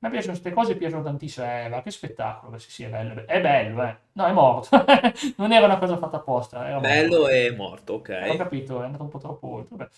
[0.00, 1.46] A me piacciono queste cose, piacciono tantissimo.
[1.46, 3.26] Eh, ma che spettacolo, sì, sì, è bello.
[3.26, 3.96] È bello, eh.
[4.12, 4.84] No, è morto.
[5.38, 6.66] non era una cosa fatta apposta.
[6.68, 7.28] Era bello morto.
[7.28, 8.26] e morto, ok.
[8.30, 9.76] Ho capito, è andato un po' troppo oltre.
[9.76, 9.90] Vabbè.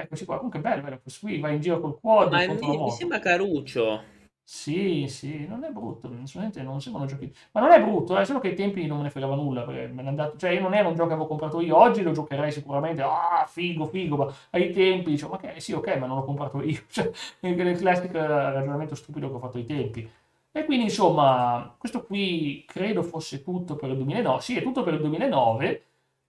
[0.00, 1.00] Eccoci qua, comunque bello, bello.
[1.00, 2.30] Questo qui va in giro col quad.
[2.32, 4.02] Ma mi, mi sembra caruccio.
[4.50, 7.30] Sì, sì, non è brutto, non sembrano giochi...
[7.52, 10.38] Ma non è brutto, è solo che ai tempi non me ne fregava nulla, andato...
[10.38, 13.44] Cioè, io non era un gioco che avevo comprato io, oggi lo giocherei sicuramente, ah,
[13.46, 17.10] figo, figo, ma ai tempi dicevo, che, sì, ok, ma non l'ho comprato io, cioè,
[17.40, 20.10] il classico ragionamento stupido che ho fatto ai tempi.
[20.50, 24.94] E quindi, insomma, questo qui credo fosse tutto per il 2009, sì, è tutto per
[24.94, 25.82] il 2009,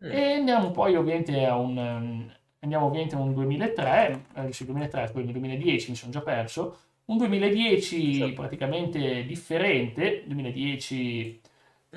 [0.03, 0.11] mm.
[0.11, 2.27] e andiamo poi ovviamente a un...
[2.61, 6.88] Andiamo ovviamente a un 2003, eh, sì, 2003, poi nel 2010 mi sono già perso,
[7.09, 8.33] un 2010 certo.
[8.33, 11.41] praticamente differente, 2010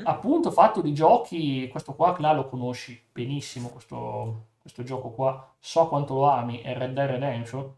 [0.01, 0.07] mm.
[0.07, 5.89] appunto fatto di giochi, questo qua Cla lo conosci benissimo, questo, questo gioco qua, so
[5.89, 7.75] quanto lo ami, è Red Dead Redemption.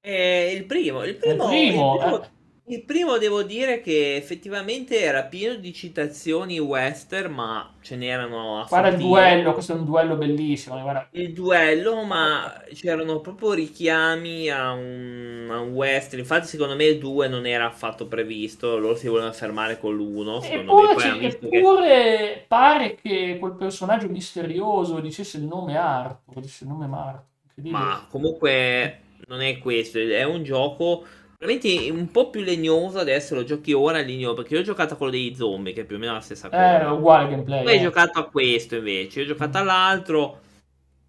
[0.00, 0.10] È
[0.54, 2.30] il primo, il primo, il primo, il primo, eh,
[2.68, 8.66] il primo devo dire che effettivamente era pieno di citazioni western, ma ce n'erano a
[8.68, 10.80] Guarda il duello, questo è un duello bellissimo.
[10.80, 11.06] Guarda.
[11.12, 16.18] Il duello, ma c'erano proprio richiami a un, a un western.
[16.18, 18.78] Infatti, secondo me il 2 non era affatto previsto.
[18.78, 20.44] Loro si volevano fermare con l'1.
[20.44, 22.44] Eppure, me, eppure che...
[22.48, 26.34] pare che quel personaggio misterioso dicesse il nome Arthur.
[26.34, 27.24] Dicesse il nome Marco.
[27.62, 29.98] Ma comunque non è questo.
[29.98, 31.04] È un gioco
[31.38, 34.96] Veramente un po' più legnoso adesso lo giochi ora legnoso perché io ho giocato a
[34.96, 36.80] quello dei zombie che è più o meno la stessa cosa.
[36.80, 37.62] Eh, uguale gameplay.
[37.62, 37.76] Poi eh.
[37.76, 40.40] hai giocato a questo invece, io ho giocato all'altro.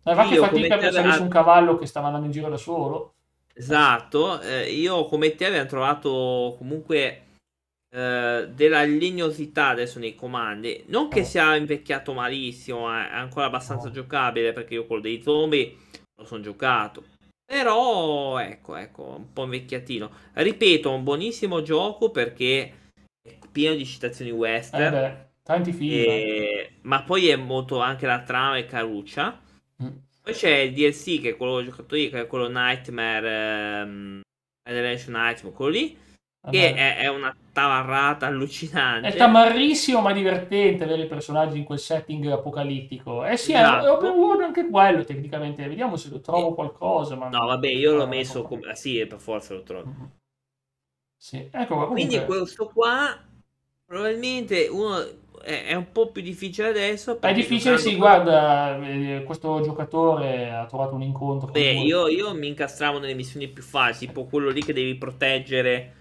[0.04, 2.58] Ma infatti io, fatica per salire su un cavallo che stava andando in giro da
[2.58, 3.13] solo.
[3.54, 7.24] Esatto, eh, io come te avevo trovato comunque
[7.90, 10.84] eh, della legnosità adesso nei comandi.
[10.88, 11.26] Non che oh.
[11.26, 13.92] sia invecchiato malissimo, eh, è ancora abbastanza oh.
[13.92, 15.74] giocabile perché io quello dei zombie
[16.16, 17.16] lo sono giocato
[17.50, 20.12] però, ecco, ecco, un po' invecchiatino.
[20.34, 22.74] Ripeto, un buonissimo gioco perché
[23.22, 24.84] è pieno di citazioni western.
[24.84, 25.94] Eh beh, tanti film.
[25.94, 26.72] E...
[26.82, 29.42] Ma poi è molto anche la trama e caruccia.
[29.82, 29.88] Mm.
[30.22, 33.84] Poi c'è il DLC che è quello che ho giocato io, che è quello Nightmare,
[33.84, 34.22] um,
[34.62, 35.98] Generation Nightmare, quello lì.
[36.50, 39.08] Che è, è, una tamarrata allucinante.
[39.08, 43.26] È tamarrissimo ma divertente avere i personaggi in quel setting apocalittico.
[43.26, 43.88] Eh sì, esatto.
[43.88, 45.67] è open world anche quello tecnicamente.
[45.67, 47.15] Vediamo se lo trovo qualcosa.
[47.15, 47.30] Ma...
[47.30, 48.70] No, vabbè, io l'ho messo come...
[48.70, 49.88] Ah, sì, per forza lo trovo.
[49.88, 50.06] Mm-hmm.
[51.17, 51.96] Sì, ecco, comunque...
[51.96, 53.20] Quindi questo qua
[53.86, 55.04] probabilmente uno
[55.41, 57.20] è, un po' più difficile adesso.
[57.20, 61.50] È difficile, sì, guarda, eh, questo giocatore ha trovato un incontro.
[61.50, 65.93] Beh, io, io, mi incastravo nelle missioni più facili, tipo quello lì che devi proteggere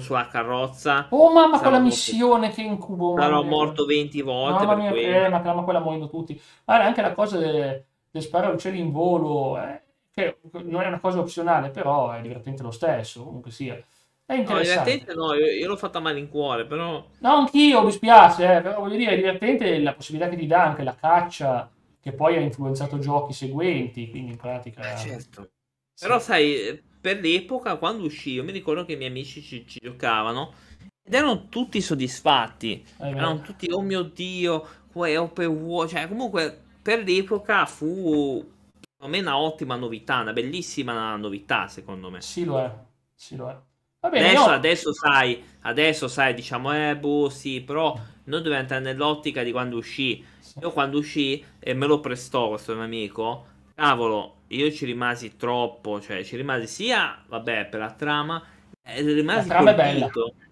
[0.00, 1.06] sulla carrozza.
[1.10, 3.16] Oh mamma, quella missione che incubo.
[3.18, 4.66] Sarò morto 20 volte.
[4.66, 6.40] Mamma mia, eh, ma, ma quella muoiono tutti.
[6.64, 11.00] Allora, anche la cosa del de sparare uccelli in volo, eh, che non è una
[11.00, 13.76] cosa opzionale, però è divertente lo stesso, comunque sia.
[14.24, 15.12] È interessante.
[15.14, 17.04] No, no, io, io l'ho fatta male in cuore, però...
[17.18, 20.62] No, anch'io, mi spiace, eh, però voglio dire, è divertente la possibilità che ti dà
[20.62, 21.68] anche la caccia,
[22.00, 24.92] che poi ha influenzato giochi seguenti, quindi in pratica...
[24.92, 25.50] Eh, certo.
[25.92, 26.06] Sì.
[26.06, 29.78] Però sai per l'epoca, quando uscì, io mi ricordo che i miei amici ci, ci
[29.78, 30.54] giocavano
[31.02, 32.82] ed erano tutti soddisfatti.
[32.96, 35.90] Eh, erano tutti, oh mio dio, è open world.
[35.90, 38.42] Cioè, comunque, per l'epoca fu,
[38.80, 42.22] secondo me, una ottima novità, una bellissima novità, secondo me.
[42.22, 42.72] Sì, lo è.
[43.14, 44.08] Sì, lo è.
[44.08, 44.54] Bene, adesso, no.
[44.54, 47.92] adesso, sai, adesso sai, diciamo, eh, boh, sì, però
[48.24, 50.24] noi dobbiamo entrare nell'ottica di quando uscì.
[50.38, 50.58] Sì.
[50.60, 56.00] Io quando uscì e me lo prestò questo mio amico, cavolo, io ci rimasi troppo,
[56.00, 58.42] cioè ci rimasi sia, vabbè, per la trama,
[58.82, 59.80] eh, rimasi la trama colpito.
[59.82, 60.10] è bella,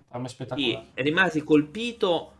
[0.08, 0.86] trama spettacolare.
[0.94, 2.32] Sì, rimasi colpito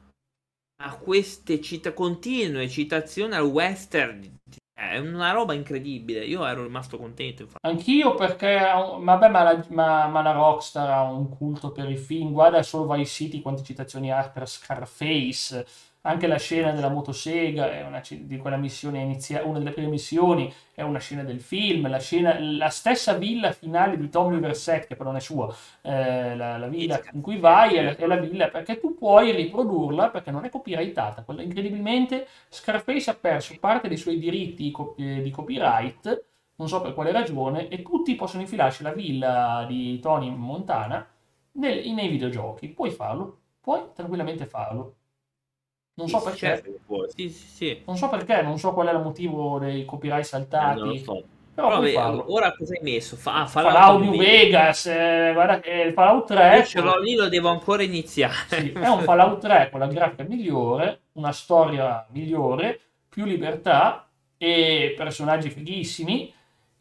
[0.83, 4.39] a queste cita- continue citazioni al western,
[4.75, 6.25] È una roba incredibile.
[6.25, 7.43] Io ero rimasto contento.
[7.43, 7.61] Infatti.
[7.65, 12.33] Anch'io perché, vabbè, ma la, ma, ma la Rockstar ha un culto per i film.
[12.33, 15.65] Guarda solo Vice City quante citazioni ha per Scarface
[16.03, 20.53] anche la scena della motosega è una, di quella missione iniziale, una delle prime missioni,
[20.75, 24.97] è una scena del film, la, scena, la stessa villa finale di Tommy Verset, che
[24.97, 28.17] però non è sua, eh, la, la, villa in cui vai è la, è la,
[28.17, 31.25] villa perché tu puoi riprodurla perché non è copyrightata.
[31.41, 36.25] Incredibilmente Scarface ha perso parte dei suoi diritti di copyright,
[36.57, 41.07] non so per quale ragione, e tutti possono infilarci la villa di Tony Montana
[41.53, 42.69] nel, nei videogiochi.
[42.69, 44.97] Puoi farlo, puoi tranquillamente farlo.
[45.95, 46.39] Non so perché.
[46.39, 46.71] Certo
[47.15, 47.83] sì, sì, sì.
[47.87, 50.79] Non so perché, non so qual è il motivo dei copyright saltati.
[50.79, 51.23] Eh, non lo so.
[51.55, 53.15] Però, Però ora cosa hai messo?
[53.15, 56.57] Fa, ah, Fallout, Fallout New Vegas, eh, guarda che il Fallout 3...
[56.57, 58.33] Io ce l'ho lì, lo devo ancora iniziare.
[58.49, 64.95] Sì, è un Fallout 3 con la grafica migliore, una storia migliore, più libertà e
[64.97, 66.33] personaggi fighissimi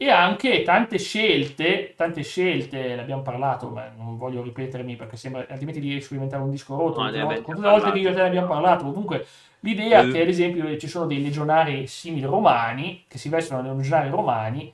[0.02, 5.46] e anche tante scelte, tante scelte, ne abbiamo parlato, ma non voglio ripetermi perché sembra,
[5.48, 8.28] altrimenti riesco a diventare un disco rotto, no, tutte, le volte che io te ne
[8.28, 9.28] abbiamo parlato, comunque
[9.60, 10.12] l'idea mm.
[10.12, 14.74] che ad esempio ci sono dei legionari simili romani, che si vestono dei legionari romani,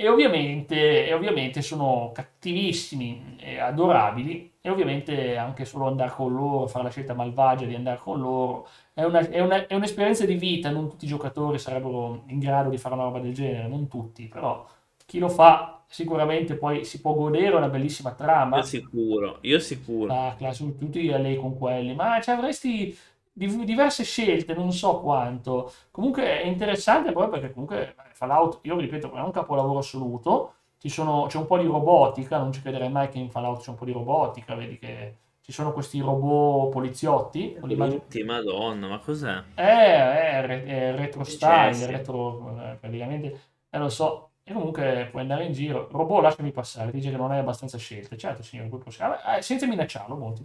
[0.00, 6.68] e ovviamente, e ovviamente sono cattivissimi e adorabili, e ovviamente anche solo andare con loro,
[6.68, 10.34] fare la scelta malvagia di andare con loro, è, una, è, una, è un'esperienza di
[10.34, 13.88] vita, non tutti i giocatori sarebbero in grado di fare una roba del genere, non
[13.88, 14.64] tutti, però
[15.04, 18.58] chi lo fa sicuramente poi si può godere una bellissima trama.
[18.58, 20.14] Io sicuro, io sicuro.
[20.14, 22.96] Ah, classe, tutti a lei con quelli, ma cioè, avresti
[23.38, 25.72] diverse scelte, non so quanto.
[25.90, 30.52] Comunque è interessante poi perché comunque Fallout, io ripeto, è un capolavoro assoluto.
[30.80, 33.76] Sono, c'è un po' di robotica, non ci crederei mai che in Fallout c'è un
[33.76, 37.58] po' di robotica, vedi che ci sono questi robot poliziotti.
[37.60, 39.42] Brutti, madonna, ma cos'è?
[39.54, 44.30] Eh, è, è retro style, retro, eh, praticamente, eh, lo so.
[44.44, 45.88] E comunque puoi andare in giro.
[45.90, 48.16] Robot, lasciami passare, dice che non hai abbastanza scelte.
[48.16, 49.18] Certo, signore, puoi passare.
[49.36, 50.42] Eh, senza minacciarlo, molto.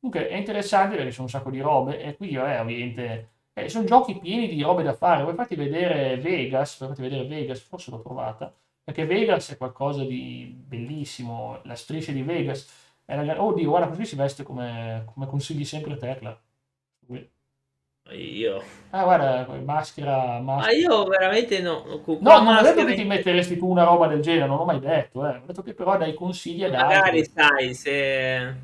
[0.00, 3.84] Comunque è interessante perché sono un sacco di robe e qui eh, ovviamente eh, sono
[3.84, 5.22] giochi pieni di robe da fare.
[5.22, 6.78] Vuoi farti vedere Vegas?
[6.78, 7.60] Vuoi farti vedere Vegas?
[7.60, 8.52] Forse l'ho trovata.
[8.82, 11.60] Perché Vegas è qualcosa di bellissimo.
[11.64, 12.66] La striscia di Vegas.
[13.04, 13.42] È la...
[13.42, 16.38] Oh, Dio, guarda, così si veste come, come consigli sempre Tecla.
[18.12, 18.62] Io.
[18.90, 20.66] Ah, guarda, maschera, maschera.
[20.66, 21.84] Ma io veramente no.
[22.20, 24.80] No, non ho detto che ti metteresti tu una roba del genere, non l'ho mai
[24.80, 25.24] detto.
[25.26, 25.36] Eh.
[25.36, 28.54] Ho detto che però dai consigli ad Magari sai se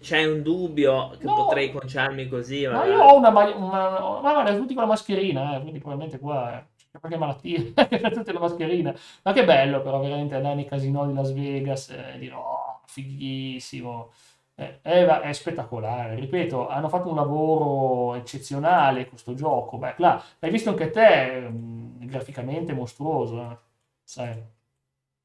[0.00, 1.34] c'è un dubbio che no.
[1.34, 2.66] potrei conciarmi così.
[2.66, 3.56] Ma io ho una maglia.
[3.56, 4.00] Una...
[4.20, 6.58] Ma guarda, tutti con la mascherina, eh, quindi probabilmente qua.
[6.58, 7.62] Eh, c'è qualche malattia,
[8.12, 8.94] tutte la mascherina.
[9.22, 14.12] Ma che bello, però, veramente andare nei casinò di Las Vegas e dire, oh, fighissimo.
[14.58, 19.76] Eh, è, è, spettacolare, ripeto, hanno fatto un lavoro eccezionale questo gioco.
[19.76, 23.58] Beh, là, l'hai visto anche te, mh, mm, graficamente mostruoso, eh?
[24.02, 24.42] sai.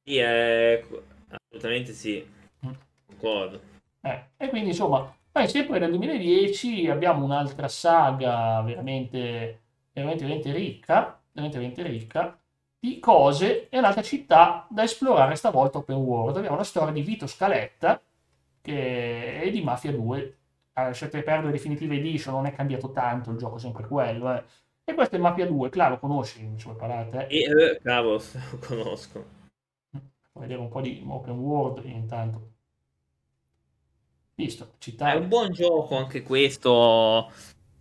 [0.04, 0.86] Sì, eh,
[1.30, 2.26] assolutamente sì,
[2.66, 2.72] mm.
[3.08, 3.71] concordo.
[4.02, 9.62] Eh, e quindi insomma, poi sempre nel 2010 abbiamo un'altra saga veramente,
[9.94, 12.38] veramente, veramente ricca, veramente, veramente ricca
[12.80, 16.38] di cose e un'altra città da esplorare stavolta open world.
[16.38, 18.02] Abbiamo la storia di Vito Scaletta
[18.62, 20.38] che è di Mafia 2.
[20.74, 24.34] Lasciate perdere Definitive Edition, non è cambiato tanto il gioco, è sempre quello.
[24.34, 24.44] Eh.
[24.84, 27.40] E questo è Mafia 2, claro, conosci, ci vuoi parlare Eh?
[27.40, 28.16] Eh, cavolo,
[28.52, 29.26] lo conosco.
[30.34, 32.51] Vedere un po' di open world intanto.
[34.36, 35.12] Visto, città.
[35.12, 37.32] È un buon gioco anche questo.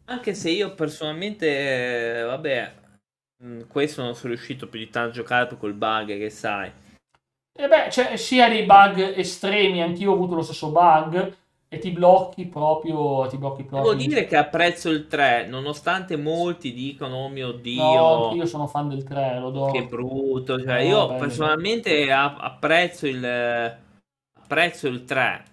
[0.06, 2.74] Anche se io personalmente, vabbè,
[3.44, 6.70] mm, questo non sono riuscito più di tanto a giocare col bug che sai.
[7.52, 11.36] E beh, c'è sia dei bug estremi, anch'io ho avuto lo stesso bug,
[11.68, 13.92] e ti blocchi proprio, ti blocchi proprio.
[13.92, 17.82] Devo dire che apprezzo il 3, nonostante molti dicono, oh mio Dio...
[17.82, 19.66] No, io sono fan del 3, lo do.
[19.66, 22.36] Che brutto, cioè no, io bello, personalmente bello.
[22.38, 23.24] apprezzo il,
[24.32, 25.44] apprezzo il 3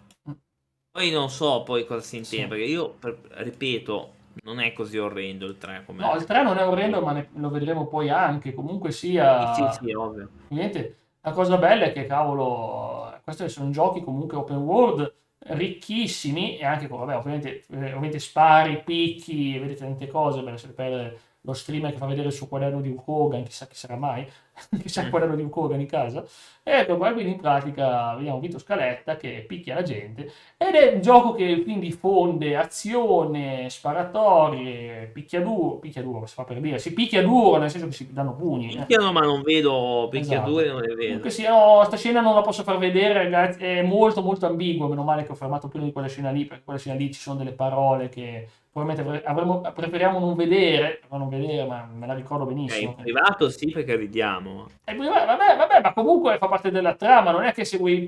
[0.98, 2.48] poi non so poi cosa si intende, sì.
[2.48, 4.14] perché io, per, ripeto,
[4.46, 5.84] non è così orrendo il 3.
[5.86, 8.56] Come no, il 3 non è orrendo, ma ne, lo vedremo poi anche.
[8.56, 9.54] Comunque sia...
[9.54, 10.30] Sì, sì, ovvio.
[10.48, 10.98] Niente.
[11.22, 15.14] La cosa bella è che, cavolo, questi sono giochi comunque open world
[15.50, 21.20] ricchissimi e anche, vabbè, ovviamente, eh, ovviamente spari, picchi, vedete tante cose, beh, se perde
[21.48, 24.28] lo streamer che fa vedere il suo quaderno di Hogan, chissà chi sarà mai,
[24.82, 26.26] chissà il quaderno di Hogan in casa.
[26.62, 31.02] Ecco, qua quindi in pratica vediamo Vito Scaletta che picchia la gente ed è un
[31.02, 37.58] gioco che quindi fonde azione, sparatorie, picchiaduro, picchiaduro si fa per dire, si picchia duro
[37.58, 38.74] nel senso che si danno pugni.
[38.74, 38.80] Eh.
[38.80, 39.14] Picchiano eh.
[39.14, 40.80] ma non vedo picchiadure, esatto.
[40.80, 41.06] non le vedo.
[41.06, 44.90] Comunque sì, no, sta scena non la posso far vedere ragazzi, è molto molto ambigua,
[44.90, 47.22] meno male che ho fermato prima di quella scena lì, perché quella scena lì ci
[47.22, 52.44] sono delle parole che probabilmente avremmo, preferiamo non vedere, non vedere, ma me la ricordo
[52.44, 52.92] Eh, benissimo.
[52.98, 54.68] in privato sì, perché ridiamo.
[54.86, 58.06] E poi, vabbè, vabbè, ma comunque fa parte della trama, non è che se vuoi,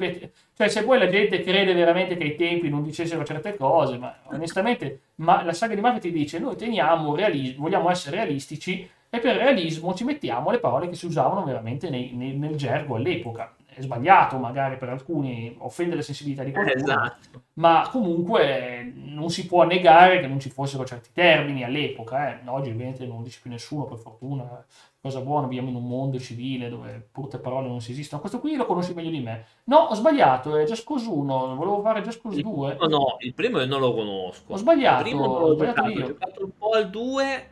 [0.56, 4.16] cioè se poi la gente crede veramente che ai tempi non dicessero certe cose, ma
[4.32, 9.20] onestamente ma la saga di Mafia ti dice noi teniamo reali- vogliamo essere realistici e
[9.20, 13.54] per realismo ci mettiamo le parole che si usavano veramente nei- nei- nel gergo all'epoca.
[13.80, 17.44] È sbagliato magari per alcuni, offende le sensibilità di qualcuno, Esatto.
[17.54, 22.30] ma comunque non si può negare che non ci fossero certi termini all'epoca.
[22.42, 22.42] eh.
[22.50, 24.66] Oggi ovviamente non lo dice più nessuno, per fortuna.
[25.02, 28.20] Cosa buona, viviamo in un mondo civile dove brutte parole non si esistono.
[28.20, 29.46] Questo qui lo conosci meglio di me.
[29.64, 32.76] No, ho sbagliato, è Just Cause 1, volevo fare Just Cause Il 2.
[32.76, 34.52] primo no, il primo non lo conosco.
[34.52, 36.06] Ho sbagliato, Il primo non ho l'ho sbagliato giocato, ho io.
[36.08, 37.50] giocato un po' al 2,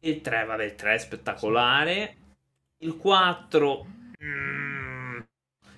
[0.00, 2.16] il 3, vabbè, il 3 è spettacolare.
[2.78, 3.86] Il 4...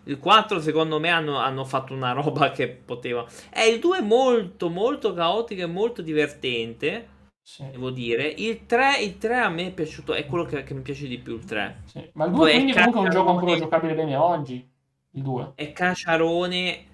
[0.07, 3.25] il 4 secondo me hanno, hanno fatto una roba che poteva...
[3.53, 7.09] Eh, il 2 è molto, molto caotico e molto divertente,
[7.43, 8.27] Sì, devo dire.
[8.27, 11.19] Il 3, il 3 a me è piaciuto, è quello che, che mi piace di
[11.19, 11.83] più, il 3.
[11.87, 12.09] sì.
[12.15, 14.69] Ma il 2 Due quindi comunque è un gioco ancora giocabile bene oggi.
[15.11, 15.53] Il 2.
[15.55, 16.87] È cacciarone...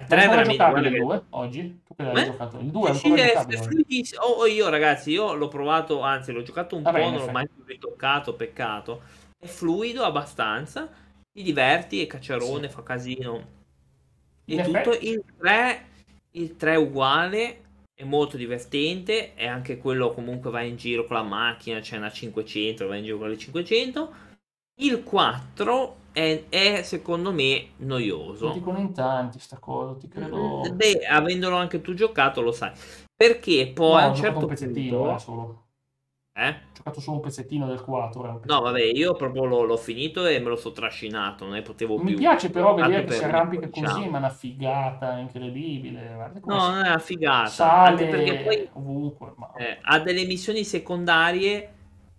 [0.00, 0.52] Il È 3 è veramente...
[0.52, 1.80] giocabile il che- 2 oggi?
[1.84, 2.24] Tu che l'hai Come?
[2.24, 2.58] giocato?
[2.60, 4.22] Il 2 è Sì, è- è fluidissimo.
[4.22, 7.30] Oh, oh, io ragazzi, io l'ho provato, anzi l'ho giocato un in po', non l'ho
[7.30, 9.02] mai ritoccato, peccato.
[9.38, 10.88] È fluido abbastanza,
[11.32, 12.74] ti diverti, è cacciarone, Sì.
[12.74, 13.56] fa casino.
[14.44, 14.90] E In tutto.
[14.90, 15.86] effetti- Il 3,
[16.32, 17.64] il 3 è uguale,
[17.94, 22.10] è molto divertente, è anche quello comunque va in giro con la macchina, c'è una
[22.10, 24.12] 500, va in giro con le 500.
[24.80, 28.48] Il 4 è, è, secondo me Lo noioso.
[28.50, 30.62] dicono in tanti sta cosa, ti credo...
[30.74, 32.72] Beh, avendolo anche tu giocato, lo sai.
[33.14, 35.14] Perché No, poi a ho un certo punto...
[35.14, 35.67] eh, solo.
[36.40, 36.48] Eh?
[36.50, 38.22] Ho giocato solo un pezzettino del 4.
[38.22, 41.54] era un No, vabbè, io proprio l'ho, l'ho finito e me lo sto trascinato, non
[41.54, 42.18] ne potevo Mi più.
[42.18, 44.10] piace però vedere che si arrampica così, diciamo.
[44.10, 46.12] ma è una figata incredibile.
[46.14, 47.46] Guarda No, si- non è una figata.
[47.48, 49.32] sale perché poi ovunque.
[49.36, 49.52] Ma...
[49.56, 51.72] eh, ha delle missioni secondarie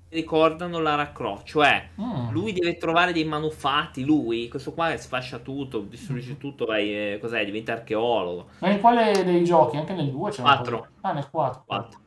[0.09, 1.45] che ricordano Lara Croft.
[1.47, 2.31] Cioè, Mm.
[2.31, 7.45] lui deve trovare dei manufatti, lui, questo qua sfascia tutto, distrugge tutto, vai, eh, cos'è,
[7.45, 8.47] diventa archeologo.
[8.59, 9.77] Ma in quale dei giochi?
[9.77, 10.77] Anche nel 2 c'è una Quattro.
[10.79, 11.63] cosa- Ah, nel 4.
[11.65, 11.99] Quattro.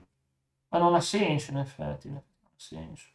[0.73, 2.09] Ma non ha senso, in effetti.
[2.09, 3.09] Non ha senso.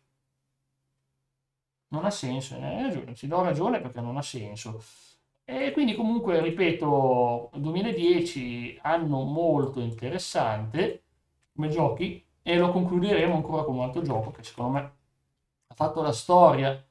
[1.89, 4.81] Non ha senso, eh, hai ragione, ci do ragione perché non ha senso.
[5.45, 11.03] E quindi comunque, ripeto, 2010 anno molto interessante
[11.55, 14.79] come giochi e lo concluderemo ancora con un altro gioco che secondo me
[15.67, 16.85] ha fatto la storia,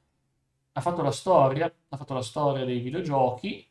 [0.73, 3.66] ha fatto la storia, ha fatto la storia dei videogiochi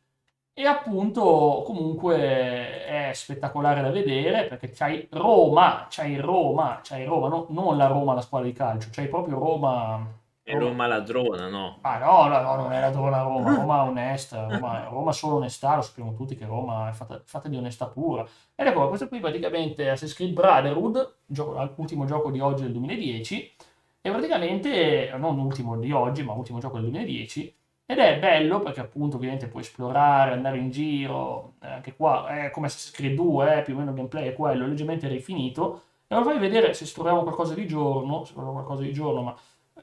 [0.58, 7.46] e appunto comunque è spettacolare da vedere perché c'hai Roma, c'hai Roma, c'hai Roma, no-
[7.50, 10.14] non la Roma la squadra di calcio, c'hai proprio Roma.
[10.42, 11.76] È Roma ladrona, no?
[11.82, 15.76] Ah no, no, no, non è la Roma, Roma, Roma onesta, Roma, Roma solo onestà,
[15.76, 18.26] lo sappiamo tutti che Roma è fatta, fatta di onestà pura.
[18.54, 22.72] Ed ecco, questo qui praticamente è Assassin's Creed Brotherhood, gioco, ultimo gioco di oggi del
[22.72, 23.56] 2010,
[24.00, 27.54] e praticamente, non ultimo di oggi, ma ultimo gioco del 2010,
[27.86, 32.50] ed è bello perché appunto ovviamente puoi esplorare, andare in giro, eh, anche qua è
[32.50, 36.14] come Assassin's Creed 2, eh, più o meno il gameplay è quello, leggermente rifinito, e
[36.14, 39.36] lo fai vedere se troviamo qualcosa di giorno, se troviamo qualcosa di giorno, ma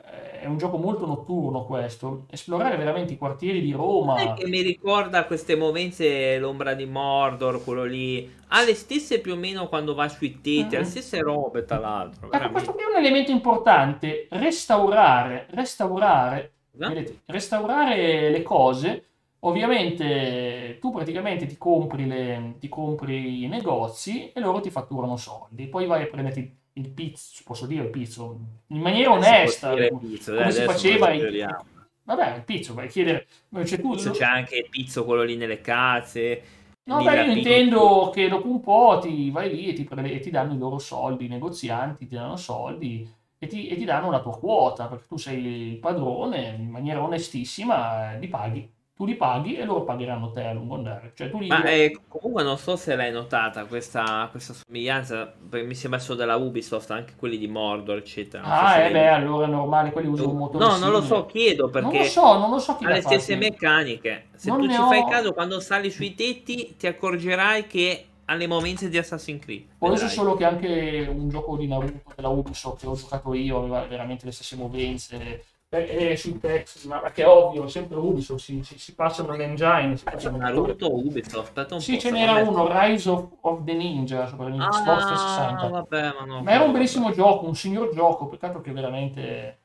[0.05, 4.17] eh, è un gioco molto notturno questo, esplorare veramente i quartieri di Roma.
[4.17, 8.29] Sai che mi ricorda queste movenze l'ombra di Mordor, quello lì.
[8.49, 10.79] Ha le stesse più o meno quando va sui tetti, Mm.
[10.79, 12.29] le stesse robe, tra l'altro.
[12.29, 16.51] Ecco, questo qui è un elemento importante, restaurare, restaurare?
[16.77, 19.05] Vedete, restaurare le cose.
[19.39, 25.67] Ovviamente tu praticamente ti compri, le, ti compri i negozi e loro ti fatturano soldi,
[25.67, 30.51] poi vai a prenderti il pizzo, posso dire il pizzo, in maniera onesta, pizzo, come
[30.51, 31.65] si faceva esageriamo.
[32.05, 33.27] Vabbè, il pizzo, vai a chiedere,
[33.63, 36.41] c'è tu, Pizzo c'è anche il pizzo quello lì nelle case.
[36.85, 40.19] No, beh, io intendo che dopo un po' ti vai lì e ti, prende- e
[40.19, 43.09] ti danno i loro soldi, i negozianti ti danno soldi
[43.43, 47.01] e ti, e ti danno la tua quota, perché tu sei il padrone, in maniera
[47.03, 48.71] onestissima, eh, li paghi.
[48.95, 51.11] Tu li paghi e loro pagheranno te a lungo andare.
[51.15, 51.47] Cioè tu li...
[51.47, 56.17] Ma eh, comunque non so se l'hai notata questa, questa somiglianza, perché mi sembra solo
[56.19, 58.43] della Ubisoft, anche quelli di Mordor, eccetera.
[58.53, 61.01] So Ah, se eh beh, allora è normale, quelli usano un motore No, non lo
[61.01, 61.07] simile.
[61.21, 64.29] so, chiedo Non lo perché so, non lo so chi ha le stesse meccaniche.
[64.35, 68.33] Se Non tu ci ho- fai caso, quando sali sui tetti, ti accorgerai che ha
[68.35, 69.65] le movenze di Assassin's Creed.
[69.79, 70.09] Vedrai.
[70.09, 74.25] solo che anche un gioco di Naruto della Ubisoft che ho giocato io aveva veramente
[74.25, 75.45] le stesse movenze.
[75.73, 80.03] E, sui text, ma perché è ovvio, sempre Ubisoft, si, si, si passano l'engine, si
[80.03, 81.65] passano Naruto o Ubisoft?
[81.71, 85.67] Un Sì, ce n'era uno, Rise of, of the Ninja, il Xbox Ah, 360.
[85.69, 86.43] vabbè, ma no.
[86.43, 89.62] Ma era un bellissimo gioco, un signor gioco, peccato che veramente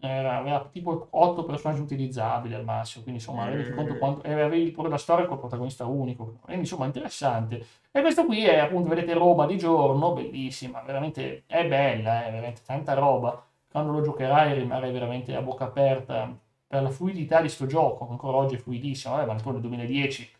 [0.00, 3.98] era, aveva tipo 8 personaggi utilizzabili al massimo, quindi insomma, renditi conto Mm.
[3.98, 7.64] quanto, e avevi pure la storia col protagonista unico, quindi insomma interessante.
[7.90, 12.60] E questo qui è appunto, vedete, roba di giorno, bellissima, veramente è bella, è veramente
[12.64, 13.42] tanta roba.
[13.70, 16.34] Quando lo giocherai rimarrai veramente a bocca aperta
[16.66, 20.30] per la fluidità di sto gioco, ancora oggi è fluidissimo, vabbè, ma il nel 2010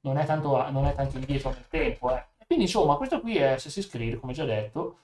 [0.00, 2.24] non è tanto, non è tanto indietro nel tempo, eh.
[2.46, 4.96] Quindi insomma, questo qui è Assassin's Creed, come già detto.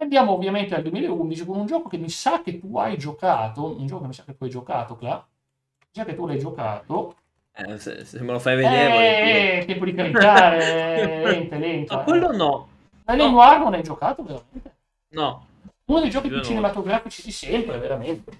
[0.00, 3.86] Andiamo ovviamente al 2011 con un gioco che mi sa che tu hai giocato, un
[3.86, 5.16] gioco che mi sa che tu hai giocato, Cla.
[5.16, 7.16] Mi sa che tu l'hai giocato.
[7.52, 9.58] Eh, se, se me lo fai vedere, volentieri.
[9.60, 11.96] Eh, tempo di caricare, lente, lento.
[11.96, 12.68] No, quello no.
[13.04, 13.24] La no.
[13.24, 14.76] Lenoir non hai giocato veramente?
[15.08, 15.46] No.
[15.84, 18.30] Uno dei giochi più cinematografici di sempre, veramente.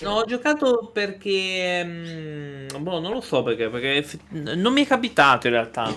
[0.00, 1.82] No, ho giocato perché.
[1.84, 3.70] mm, boh, non lo so perché.
[3.70, 5.90] Perché non mi è capitato in realtà.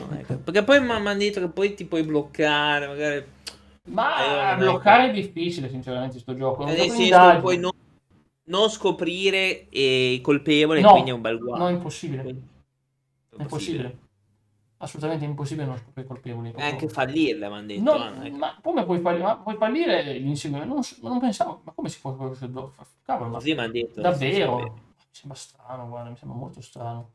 [0.43, 2.87] Perché poi mi hanno detto che poi ti puoi bloccare.
[2.87, 3.25] Magari.
[3.89, 6.63] Ma Eh, bloccare è difficile, sinceramente, sto gioco.
[6.65, 7.39] Nel di senso, indagine.
[7.41, 7.71] puoi non,
[8.45, 11.57] non scoprire eh, i colpevoli, No, quindi è un bel guaio.
[11.63, 12.21] No, è impossibile.
[12.21, 12.47] Quindi-
[13.35, 13.97] È impossibile.
[14.81, 16.53] Assolutamente impossibile non scoprire i colpevoli.
[16.55, 17.81] E anche fallirle, mi hanno detto.
[17.81, 19.23] No, ah, che- ma come puoi fallire?
[19.23, 20.73] Ma puoi fallire l'inseguimento?
[20.73, 24.01] Non, non pensavo, ma come si può Cavolo, Così mi hanno detto.
[24.01, 24.55] davvero?
[24.57, 24.71] Mi
[25.11, 27.11] sembra strano, guarda, mi sembra molto strano.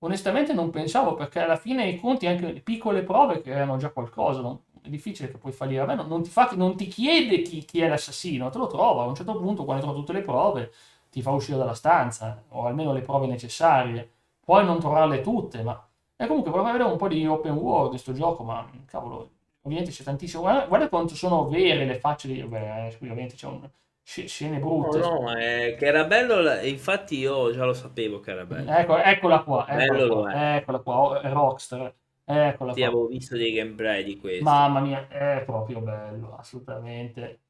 [0.00, 4.40] Onestamente non pensavo perché alla fine i conti anche le piccole prove creano già qualcosa,
[4.42, 5.80] non- è difficile che puoi fallire.
[5.82, 8.66] A me non, non ti, fa, non ti chiede chi, chi è l'assassino, te lo
[8.66, 9.02] trova.
[9.04, 10.72] A un certo punto, quando trova tutte le prove,
[11.10, 14.10] ti fa uscire dalla stanza, o almeno le prove necessarie.
[14.40, 15.80] Puoi non trovarle tutte, ma...
[16.16, 19.30] E comunque vorrei vedere un po' di open world di sto gioco, ma cavolo,
[19.62, 20.42] ovviamente c'è tantissimo.
[20.42, 22.42] Guarda, guarda quanto sono vere le facce di...
[22.42, 23.68] Beh, eh, ovviamente c'è un...
[24.02, 24.98] sc- scene No, brutte.
[24.98, 26.60] no, ma è- che era bello.
[26.62, 28.78] Infatti, io già lo sapevo che era bello.
[28.78, 31.94] Ecco, eccola qua, Bello eccola lo qua, eccola qua, oh, Rockstar,
[32.32, 34.44] eccola Sì, avevo visto dei gameplay di questo.
[34.44, 37.40] Mamma mia, è proprio bello, assolutamente.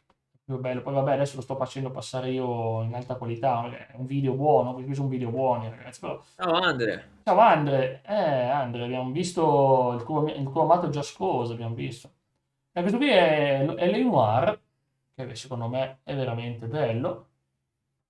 [0.44, 0.82] Proprio bello.
[0.82, 4.74] Poi vabbè, adesso lo sto facendo passare io in alta qualità, è un video buono,
[4.74, 6.00] questi sono video buoni, ragazzi.
[6.00, 6.20] Però...
[6.36, 7.10] Ciao Andre.
[7.24, 12.10] Ciao Andre, eh Andre, abbiamo visto il tuo, il tuo amato Cause, abbiamo visto.
[12.72, 14.58] E questo qui è, è Lenoir,
[15.14, 17.26] che secondo me è veramente bello,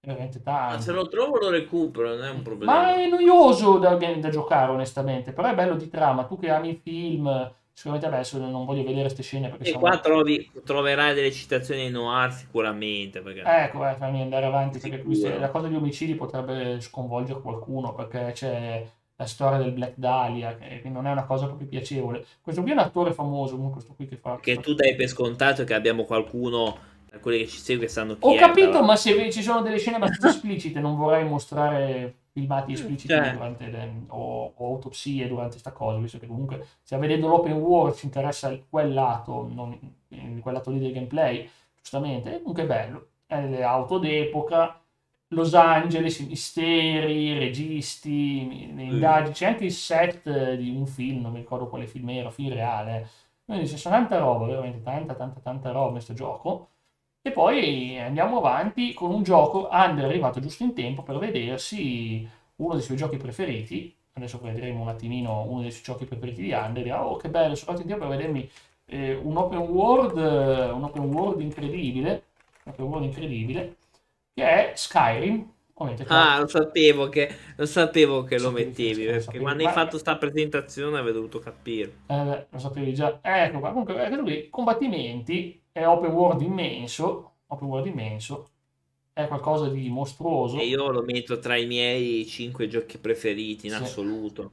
[0.04, 0.82] veramente Ma tanto.
[0.82, 2.72] se lo trovo lo recupero, non è un problema.
[2.72, 5.32] Ma è noioso da, da giocare, onestamente.
[5.32, 6.24] Però è bello di trama.
[6.24, 9.98] Tu che ami i film, sicuramente adesso non voglio vedere queste scene perché E qua
[9.98, 13.20] trovi, troverai delle citazioni noir sicuramente.
[13.20, 13.42] Perché...
[13.44, 17.94] Ecco, eh, fammi andare avanti perché qui se- la cosa di omicidi potrebbe sconvolgere qualcuno
[17.94, 18.84] perché c'è
[19.14, 22.26] la storia del Black Dahlia che, che non è una cosa proprio piacevole.
[22.40, 24.30] Questo qui è un attore famoso, comunque questo qui che fa...
[24.32, 26.90] Perché tu dai per scontato che abbiamo qualcuno
[27.20, 28.38] quelli che ci segue sanno chi Ho è.
[28.38, 33.08] capito, però- ma se ci sono delle scene abbastanza esplicite, non vorrei mostrare filmati espliciti
[33.12, 33.32] Cioè.
[33.32, 37.94] durante le- o, o autopsie durante questa cosa, visto che comunque se vedendo l'open world
[37.94, 42.66] ci interessa quel lato, non, eh, quel lato lì del gameplay, giustamente, e comunque è
[42.66, 43.06] bello.
[43.26, 44.78] È le auto d'epoca,
[45.28, 51.22] Los Angeles, i misteri, i registi, le indagini, c'è anche il set di un film,
[51.22, 53.08] non mi ricordo quale film era, film reale.
[53.44, 56.68] Quindi c'è tanta roba, veramente tanta, tanta, tanta roba in questo gioco.
[57.24, 59.68] E poi andiamo avanti con un gioco.
[59.70, 63.94] Under è arrivato giusto in tempo per vedersi uno dei suoi giochi preferiti.
[64.14, 66.82] Adesso vedremo un attimino uno dei suoi giochi preferiti di Under.
[66.82, 68.50] Dirà, oh che bello, sono arrivato in tempo per vedermi
[68.86, 72.24] eh, un open world, eh, un open world incredibile.
[72.64, 73.76] Un open world incredibile.
[74.34, 75.50] Che è Skyrim.
[76.06, 79.04] Ah, lo sapevo che, lo sapevo che lo Sapevi, mettevi.
[79.06, 81.92] lo Perché quando hai fatto sta presentazione avevo dovuto capire.
[82.06, 83.18] Eh, lo sapevi già.
[83.22, 83.70] Ecco qua.
[83.70, 87.30] Comunque, eh, questo qui, combattimenti, è open world immenso.
[87.48, 88.48] Open world immenso.
[89.12, 90.58] È qualcosa di mostruoso.
[90.58, 93.82] E io lo metto tra i miei 5 giochi preferiti in Sì.
[93.82, 94.50] assoluto.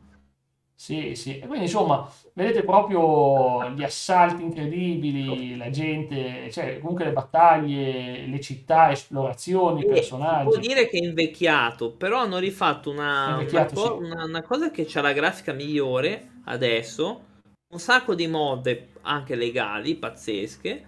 [0.75, 1.39] Sì, sì.
[1.39, 8.39] E quindi, insomma, vedete proprio gli assalti incredibili, la gente, cioè, comunque le battaglie, le
[8.39, 10.47] città, esplorazioni, E personaggi.
[10.49, 14.03] può dire che è invecchiato, però hanno rifatto una, una co- sì.
[14.03, 17.25] una- una cosa che c'ha la grafica migliore adesso,
[17.73, 20.85] un sacco di mod anche legali, pazzesche.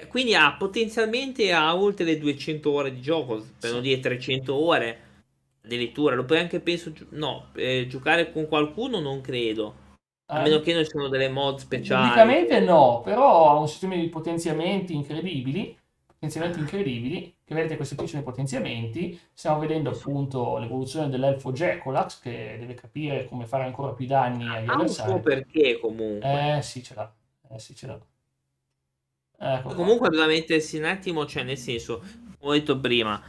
[0.00, 4.54] E Quindi ha potenzialmente ha oltre le 200 ore di gioco, per non dire 300
[4.54, 4.98] ore
[5.62, 6.14] addirittura.
[6.14, 9.88] Lo puoi anche, penso, gi- no, eh, giocare con qualcuno non credo.
[10.32, 12.02] A Eh, meno che non ci siano delle mod speciali.
[12.02, 15.76] Tecnicamente no, però ha un sistema di potenziamenti incredibili,
[16.06, 22.20] potenziamenti incredibili, che vedete questi qui sono i potenziamenti, stiamo vedendo appunto l'evoluzione dell'elfo Jacolax
[22.20, 25.10] che deve capire come fare ancora più danni agli Ha un avversari.
[25.12, 26.56] suo perché comunque.
[26.58, 27.12] Eh sì ce l'ha,
[27.50, 27.98] eh sì ce l'ha.
[29.42, 29.74] Ecco qua.
[29.74, 32.00] Comunque bisogna mettersi un attimo, cioè nel senso,
[32.38, 33.22] come ho detto prima,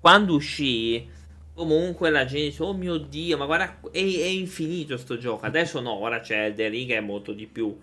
[0.00, 1.08] quando uscì,
[1.54, 5.46] comunque la gente dice, oh mio Dio, ma guarda, è, è infinito sto gioco.
[5.46, 7.78] Adesso no, ora c'è Elden Ring, è molto di più.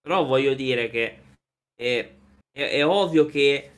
[0.00, 1.18] Però voglio dire che
[1.74, 2.10] è,
[2.52, 3.70] è- è ovvio che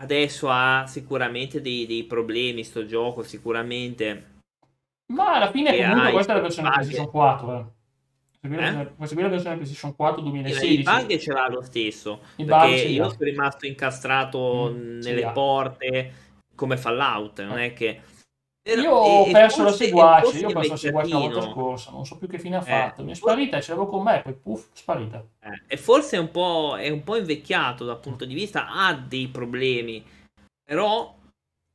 [0.00, 4.32] adesso ha sicuramente dei, dei problemi sto gioco, sicuramente.
[5.12, 6.70] Ma alla fine comunque questa è la versione.
[6.70, 7.58] PlayStation 4.
[7.58, 7.64] Eh.
[7.64, 7.70] Questa qui è
[8.32, 8.48] la Eh?
[8.96, 10.82] qui è la versione PlayStation 4 Il 2016.
[10.82, 12.20] bug ce l'ha lo stesso.
[12.36, 16.12] Il perché io sono rimasto incastrato Mm, nelle porte
[16.54, 17.42] come Fallout.
[17.42, 18.00] Non è che.
[18.66, 22.16] Io ho perso la seguace, io ho perso la seguace la volta scorsa, non so
[22.16, 22.62] più che fine ha Eh.
[22.64, 23.04] fatto.
[23.04, 25.22] Mi è sparita, ce l'avevo con me, poi puff, sparita.
[25.40, 28.94] Eh, e forse è un, po', è un po' invecchiato dal punto di vista, ha
[28.94, 30.02] dei problemi,
[30.64, 31.14] però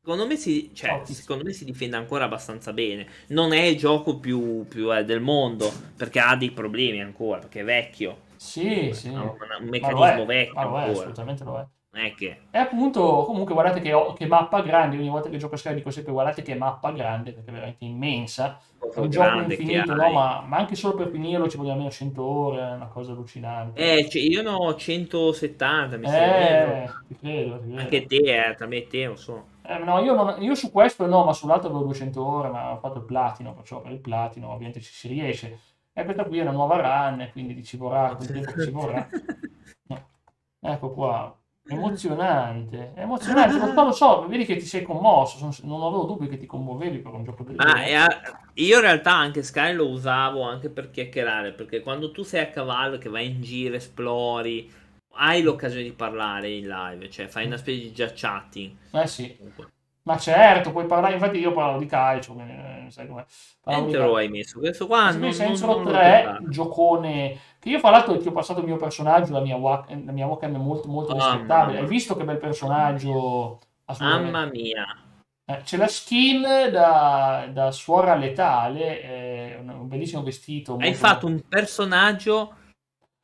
[0.10, 3.06] secondo me si, cioè, secondo me si difende ancora abbastanza bene.
[3.28, 7.60] Non è il gioco più, più, eh, del mondo, perché ha dei problemi ancora, perché
[7.60, 8.22] è vecchio.
[8.36, 9.10] Sì, sì.
[9.10, 11.66] Ha un, un meccanismo è, vecchio ma è, assolutamente lo è.
[11.92, 12.38] È che...
[12.50, 14.98] E appunto, comunque, guardate che, che mappa grande.
[14.98, 17.86] Ogni volta che gioco a Sky dico sempre: guardate che mappa grande, perché è veramente
[17.86, 18.60] immensa.
[18.80, 20.04] È un gioco infinito, no?
[20.04, 20.14] hai.
[20.14, 23.80] Ma, ma anche solo per finirlo ci vogliono almeno 100 ore, è una cosa allucinante.
[23.80, 26.84] Eh, cioè, io ne ho 170, mi sembra.
[26.84, 27.80] Eh, ti credo, ti credo.
[27.80, 29.46] Anche te, eh, tra me e te, non so.
[29.70, 32.78] Eh, no, io, non- io su questo no, ma sull'altro avevo 200 ore, ma ho
[32.80, 35.60] fatto il platino, perciò per il platino ovviamente ci si riesce.
[35.94, 36.78] E questa qui è una nuova
[37.12, 39.08] run, quindi ci vorrà quel tempo che ci vorrà.
[39.88, 40.08] No.
[40.62, 41.36] Ecco qua,
[41.68, 46.28] emozionante, è emozionante, so, lo so, vedi che ti sei commosso, sono- non avevo dubbi
[46.28, 47.86] che ti commuovevi per un gioco del genere.
[47.86, 48.22] è a-
[48.56, 52.50] io in realtà anche Sky lo usavo anche per chiacchierare, perché quando tu sei a
[52.50, 54.70] cavallo che vai in giro, esplori,
[55.20, 58.76] hai l'occasione di parlare in live, cioè fai una specie di già chatting.
[58.92, 59.38] Eh sì,
[60.04, 63.24] ma certo, puoi parlare, infatti io parlavo di calcio, quindi, eh, sai com'è.
[63.60, 64.58] Quanto lo hai messo?
[64.58, 66.40] Questo qua non, lo 3, guardare.
[66.50, 70.12] giocone che io fra l'altro ti ho passato il mio personaggio, la mia, wa- la
[70.12, 71.80] mia è molto molto rispettabile.
[71.80, 73.60] Hai visto che bel personaggio?
[74.00, 74.86] Mamma mia.
[75.46, 76.42] Eh, c'è la skin
[76.72, 80.74] da, da suora letale, eh, un, un bellissimo vestito.
[80.74, 82.56] Hai molto- fatto un personaggio,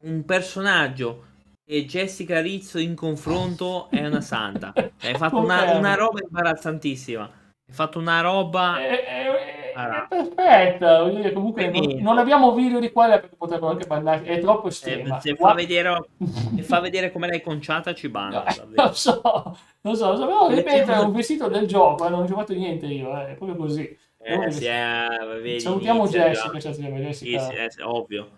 [0.03, 1.33] un personaggio
[1.67, 4.71] e Jessica Rizzo in confronto è una santa.
[4.97, 7.23] Cioè, hai fatto una, una roba imbarazzantissima.
[7.67, 8.79] Hai fatto una roba...
[8.79, 10.07] È, è- è- Ah.
[10.07, 10.99] è perfetta,
[11.33, 15.19] comunque non, non abbiamo video di quella perché potrebbero anche bannare, è troppo Eh, estrema.
[15.19, 16.07] se fa vedere,
[16.55, 18.45] se fa vedere come l'hai conciata ci banno.
[18.73, 19.21] No, lo so,
[19.81, 22.53] lo so, lo so, però ripeto, è un vestito del gioco, eh, non ho fatto
[22.53, 23.81] niente io, eh, è proprio così.
[24.17, 25.07] Eh, sì, eh,
[25.41, 28.29] vedi, Salutiamo inizia Jessica, cioè, Jessica sì, eh, sì, ovvio.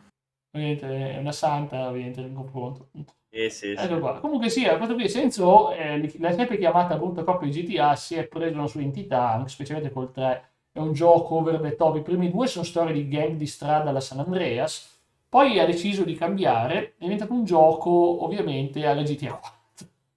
[0.55, 2.89] ovviamente è una santa ovviamente nel confronto.
[3.29, 4.05] Sì, sì, sì.
[4.21, 8.25] Comunque sia, questo qui Senso, eh, l'ha sempre chiamata brutta coppia di GTA, si è
[8.27, 11.97] preso una sua entità, anche specialmente col 3, è un gioco over the top.
[11.97, 14.95] I primi due sono storie di gang di strada alla San Andreas,
[15.29, 19.55] poi ha deciso di cambiare, è diventato un gioco ovviamente alla GTA 4.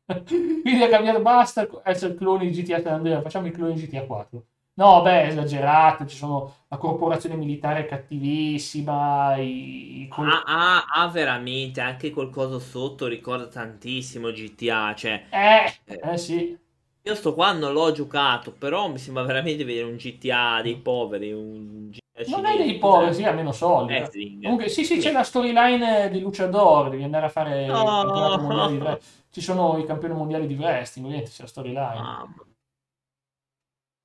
[0.63, 4.05] Quindi ha cambiato, basta essere cloni di GTA San Andreas, facciamo i cloni di GTA
[4.07, 4.45] 4.
[4.81, 11.09] No, beh, esagerato, ci sono la corporazione militare cattivissima, i, i col- Ha, ha- ha
[11.09, 14.95] veramente anche qualcosa sotto, ricorda tantissimo GTA.
[14.95, 16.59] Cioè, Eh, eh sì.
[17.03, 21.33] io sto qua non l'ho giocato, però mi sembra veramente vedere un GTA dei poveri.
[21.33, 23.95] Un GTA Non è dei poveri, sì, ha meno soldi.
[23.95, 24.39] Eh, sì.
[24.41, 27.99] Comunque, sì, sì, c'è la storyline di Luciador, devi andare a fare il No.
[27.99, 29.29] campionato mondiale di wrestling.
[29.31, 32.11] Ci sono i campioni mondiali di wrestling, ovviamente c'è la storyline.
[32.27, 32.45] Mamma.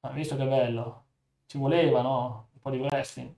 [0.05, 1.03] Ha visto che bello?
[1.47, 2.47] Ci voleva, no?
[2.53, 3.33] Un po' di wrestling.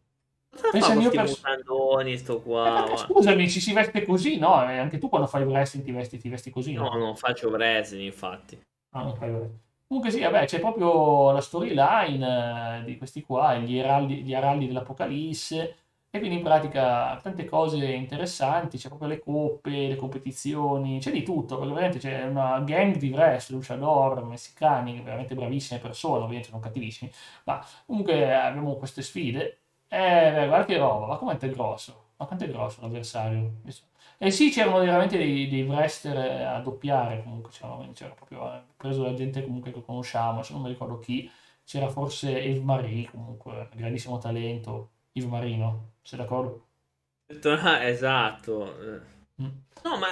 [0.72, 2.86] Pensa al mio questi pers- mutandoni sto Eh, qua?
[2.88, 4.62] ma- scusami, ci si veste così, no?
[4.70, 8.04] Eh, anche tu quando fai wrestling ti vesti, ti vesti così, No, non faccio wrestling,
[8.06, 8.60] infatti.
[8.92, 9.60] Ah, non fai wrestling.
[9.88, 14.68] Comunque sì, vabbè, c'è proprio la storyline eh, di questi qua, gli araldi, gli araldi
[14.68, 15.76] dell'Apocalisse,
[16.10, 21.24] e quindi in pratica tante cose interessanti, c'è proprio le coppe, le competizioni, c'è di
[21.24, 26.62] tutto, perché veramente c'è una gang di wrestler, luchador, messicani, veramente bravissime persone, ovviamente sono
[26.62, 27.12] cattivissimi,
[27.46, 32.26] ma comunque abbiamo queste sfide, eh, beh, guarda che roba, ma quanto è grosso, ma
[32.26, 33.62] quanto è grosso l'avversario?
[34.20, 39.04] Eh sì, c'erano veramente dei, dei wrestler a doppiare, comunque c'era, c'era proprio eh, preso
[39.04, 41.30] la gente comunque che conosciamo, adesso non mi ricordo chi,
[41.64, 46.66] c'era forse Eve Marie, comunque, grandissimo talento, Eve Marino, sei d'accordo?
[47.44, 48.76] Ah, Esatto.
[49.42, 49.48] Mm.
[49.84, 50.08] No, ma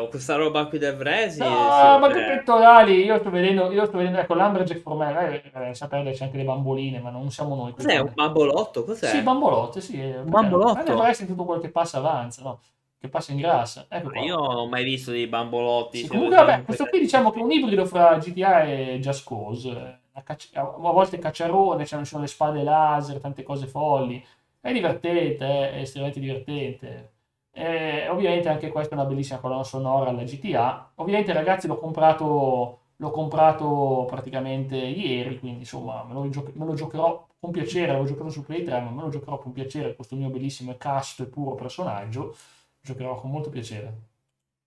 [0.00, 1.48] ah, questa roba qui del wrestling...
[1.48, 2.36] No, ma che eh.
[2.36, 6.24] pettorali, io sto vedendo, io sto vedendo, ecco, l'Amberjack for me, eh, eh, sapere c'è
[6.24, 7.72] anche le bamboline, ma non siamo noi.
[7.72, 8.84] Cos'è, un bambolotto?
[8.84, 9.06] Cos'è?
[9.06, 9.98] Sì, bambolotte, sì.
[9.98, 10.84] Un bambolotto?
[10.84, 12.60] Eh, wrestling tutto quello che passa avanza, no?
[12.98, 14.12] Che passa in grassa, ecco.
[14.18, 15.98] Io non ho mai visto dei bambolotti.
[15.98, 19.26] Sì, se comunque, vabbè, questo qui diciamo che è un ibrido fra GTA e Just
[19.26, 19.70] Cause.
[19.70, 24.24] eh, a, cacci- a volte cacciarone, ci sono le spade laser, tante cose folli.
[24.64, 27.12] È divertente, è estremamente divertente.
[27.52, 30.92] E ovviamente anche questa è una bellissima colonna sonora alla GTA.
[30.96, 36.72] Ovviamente, ragazzi, l'ho comprato, l'ho comprato praticamente ieri, quindi insomma me lo, gioc- me lo
[36.72, 37.92] giocherò con piacere.
[37.92, 39.94] L'ho giocato su Play 3, ma me lo giocherò con piacere.
[39.94, 42.34] Questo mio bellissimo e casto e puro personaggio.
[42.80, 43.92] Giocherò con molto piacere.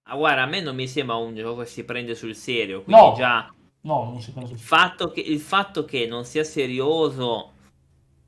[0.04, 2.84] Ah, guarda, a me non mi sembra un gioco che si prende sul serio.
[2.84, 3.16] Quindi No.
[3.16, 7.54] già No, non si prende sul che, il fatto che non sia serioso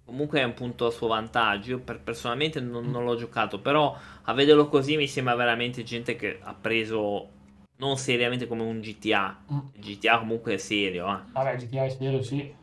[0.09, 1.71] comunque è un punto a suo vantaggio.
[1.71, 6.15] Io per, personalmente non, non l'ho giocato, però a vederlo così mi sembra veramente gente
[6.15, 7.29] che ha preso
[7.77, 9.43] non seriamente come un GTA.
[9.51, 9.59] Mm.
[9.77, 11.21] GTA comunque è serio, eh.
[11.31, 12.53] Vabbè, GTA è serio, sì.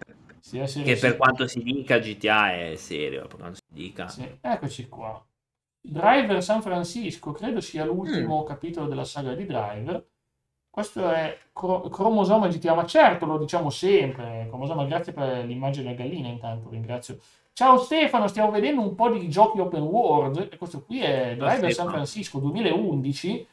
[0.40, 1.00] Sì, è serio, Che sì.
[1.00, 4.08] per quanto si dica GTA è serio, per quanto si dica.
[4.08, 5.24] Sì, eccoci qua.
[5.80, 8.46] Driver San Francisco, credo sia l'ultimo Mm.
[8.46, 10.06] capitolo della saga di Driver.
[10.76, 14.44] Questo è Cro- Cromosoma GTA, ma certo, lo diciamo sempre.
[14.50, 17.16] Cromosoma, grazie per l'immagine della gallina, intanto ringrazio.
[17.54, 20.48] Ciao Stefano, stiamo vedendo un po' di giochi open world.
[20.52, 21.88] E questo qui è Driver San.
[21.88, 23.46] Francisco 2011,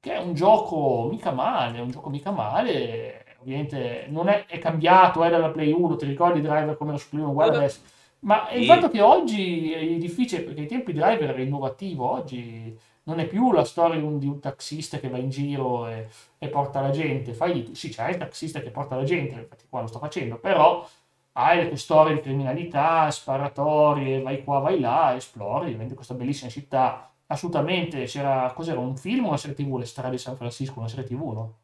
[0.00, 3.24] che è un gioco mica male, un gioco mica male.
[3.40, 7.08] Ovviamente non è, è cambiato è dalla Play 1, ti ricordi Driver come era su
[7.10, 7.82] Play 1, guarda adesso.
[8.24, 8.66] Ma il Sì.
[8.66, 13.52] fatto che oggi è difficile, perché ai tempi Driver era innovativo, oggi non è più
[13.52, 16.90] la storia di un, di un taxista che va in giro e, e porta la
[16.90, 17.32] gente.
[17.32, 20.86] Fai, sì, c'è il taxista che porta la gente, infatti qua lo sto facendo, però
[21.32, 26.50] hai le tue storie di criminalità, sparatorie, vai qua, vai là, esplori, diventi questa bellissima
[26.50, 27.10] città.
[27.26, 30.88] Assolutamente, c'era, cos'era, un film o una serie tv, Le strade di San Francisco, una
[30.88, 31.54] serie tv, no?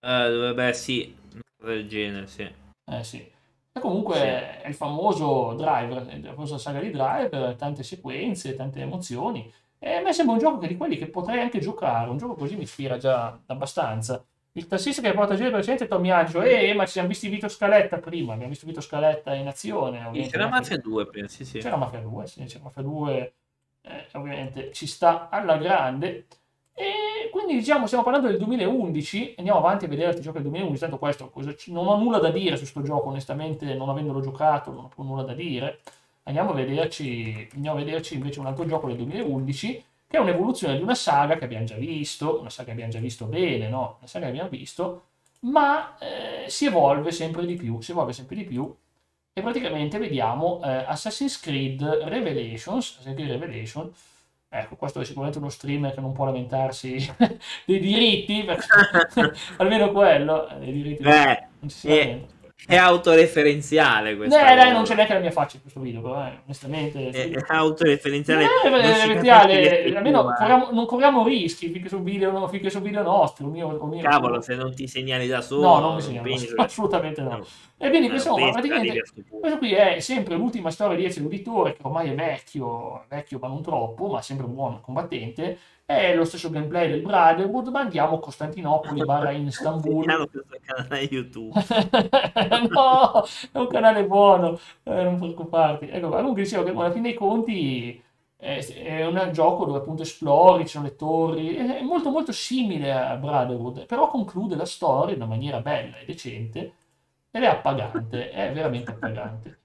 [0.00, 1.16] Eh, dovrebbe, sì,
[1.56, 2.48] del genere, sì.
[2.84, 3.34] Eh sì.
[3.72, 9.52] E comunque è il famoso Driver, la famosa saga di Driver, tante sequenze, tante emozioni.
[9.78, 12.10] E a me sembra un gioco che di quelli che potrei anche giocare.
[12.10, 14.24] Un gioco così mi ispira già abbastanza.
[14.52, 16.42] Il tassista che porta a giro il precedente è Tommy Angelo.
[16.42, 18.32] Eh, ma ci siamo visti Vito Scaletta prima.
[18.32, 19.98] Abbiamo visto Vito Scaletta in azione.
[19.98, 20.30] Ovviamente.
[20.30, 21.58] c'era Mafia 2 prima, sì, sì.
[21.58, 23.34] C'era Mafia 2, sì, c'era Mafia 2,
[23.82, 26.26] eh, ovviamente ci sta alla grande.
[26.72, 30.80] E quindi diciamo, stiamo parlando del 2011, andiamo avanti a vedere altri giochi del 2011,
[30.80, 31.32] tanto questo,
[31.68, 35.22] non ho nulla da dire su questo gioco, onestamente non avendolo giocato non ho nulla
[35.22, 35.80] da dire.
[36.26, 40.76] Andiamo a vederci, andiamo a vederci invece un altro gioco del 2011, che è un'evoluzione
[40.76, 43.96] di una saga che abbiamo già visto, una saga che abbiamo già visto bene, no?
[43.98, 45.04] Una saga che abbiamo visto,
[45.40, 48.74] ma eh, si evolve sempre di più, si evolve sempre di più
[49.32, 53.92] e praticamente vediamo eh, Assassin's Creed Revelations, Assassin's Creed Revelation,
[54.48, 56.96] ecco questo è sicuramente uno streamer che non può lamentarsi
[57.66, 58.66] dei diritti, perché
[59.58, 62.34] almeno quello, eh, dei diritti Beh, non ci si eh, lamenta.
[62.68, 66.26] È autoreferenziale questa Eh, dai, non c'è neanche la mia faccia in questo video, però
[66.26, 67.10] eh, onestamente...
[67.10, 67.30] È, sì.
[67.30, 68.42] è autoreferenziale.
[68.42, 73.02] Eh, non capisce che almeno corriamo- non corriamo rischi finché sul video, finché sul video
[73.02, 73.46] nostro.
[73.46, 76.26] il mio- il mio- Cavolo, se non ti segnali da solo, No, non mi segnalo,
[76.28, 77.28] penso- assolutamente no.
[77.36, 77.46] no.
[77.78, 81.80] E quindi Eh, penso praticamente questo qui è sempre l'ultima storia di Ezio l'uditore, che
[81.82, 85.58] ormai è vecchio, vecchio ma non troppo, ma sempre un buon combattente.
[85.88, 90.04] È lo stesso gameplay del Brotherhood, ma andiamo a Costantinopoli, barra in Istanbul.
[90.04, 91.52] Questo canale YouTube.
[92.70, 95.88] no, è un canale buono, eh, non preoccuparti.
[95.88, 98.02] Ecco, comunque dicevo che alla fine dei conti
[98.36, 102.92] è, è un gioco dove appunto esplori, ci sono le torri, è molto molto simile
[102.92, 106.74] a Brotherhood, però conclude la storia in una maniera bella e decente
[107.30, 109.58] ed è appagante, è veramente appagante.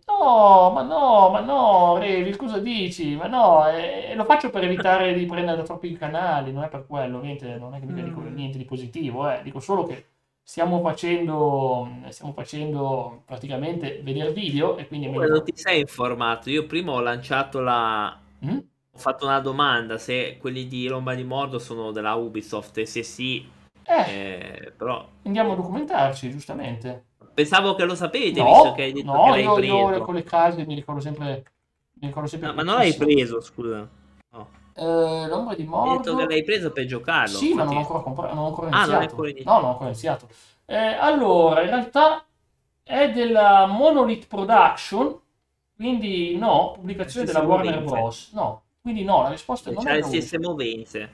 [0.06, 3.16] No, ma no, ma no, Revi, cosa dici?
[3.16, 6.86] Ma no, eh, lo faccio per evitare di prendere da troppi canali, non è per
[6.86, 8.34] quello, ovviamente non è che mica dico Mm.
[8.36, 9.42] niente di positivo, eh.
[9.44, 10.06] Dico solo che
[10.44, 15.28] stiamo facendo, stiamo facendo praticamente vedere video e quindi meglio...
[15.28, 16.50] non ti sei informato?
[16.50, 18.20] Io prima ho lanciato la.
[18.46, 18.58] Mm?
[18.96, 23.04] Ho fatto una domanda se quelli di Lomba di Mordo sono della Ubisoft e se
[23.04, 23.50] sì,
[23.86, 27.06] Eh, eh, però andiamo a documentarci, giustamente.
[27.34, 30.04] Pensavo che lo sapete No, visto che hai detto no, che l'hai io, io preso.
[30.04, 31.44] con le case mi ricordo sempre...
[32.00, 33.88] Mi ricordo sempre No, ma non l'hai preso, scusa.
[34.32, 34.50] No.
[34.76, 37.38] Eh, l'ombra di Hai detto che l'hai preso per giocarlo.
[37.38, 39.10] Sì, ma non ho ancora comprato, non ho ancora Ah, non iniziato.
[39.10, 39.52] ancora iniziato.
[39.52, 40.28] No, non ho ancora iniziato.
[40.66, 42.26] Eh, allora, in realtà
[42.82, 45.20] è della Monolith Production,
[45.76, 47.94] quindi no, pubblicazione della Warner movenze.
[47.96, 48.32] Bros.
[48.34, 50.08] No, quindi no, la risposta non C'ha è le no.
[50.08, 51.10] stesse movenze.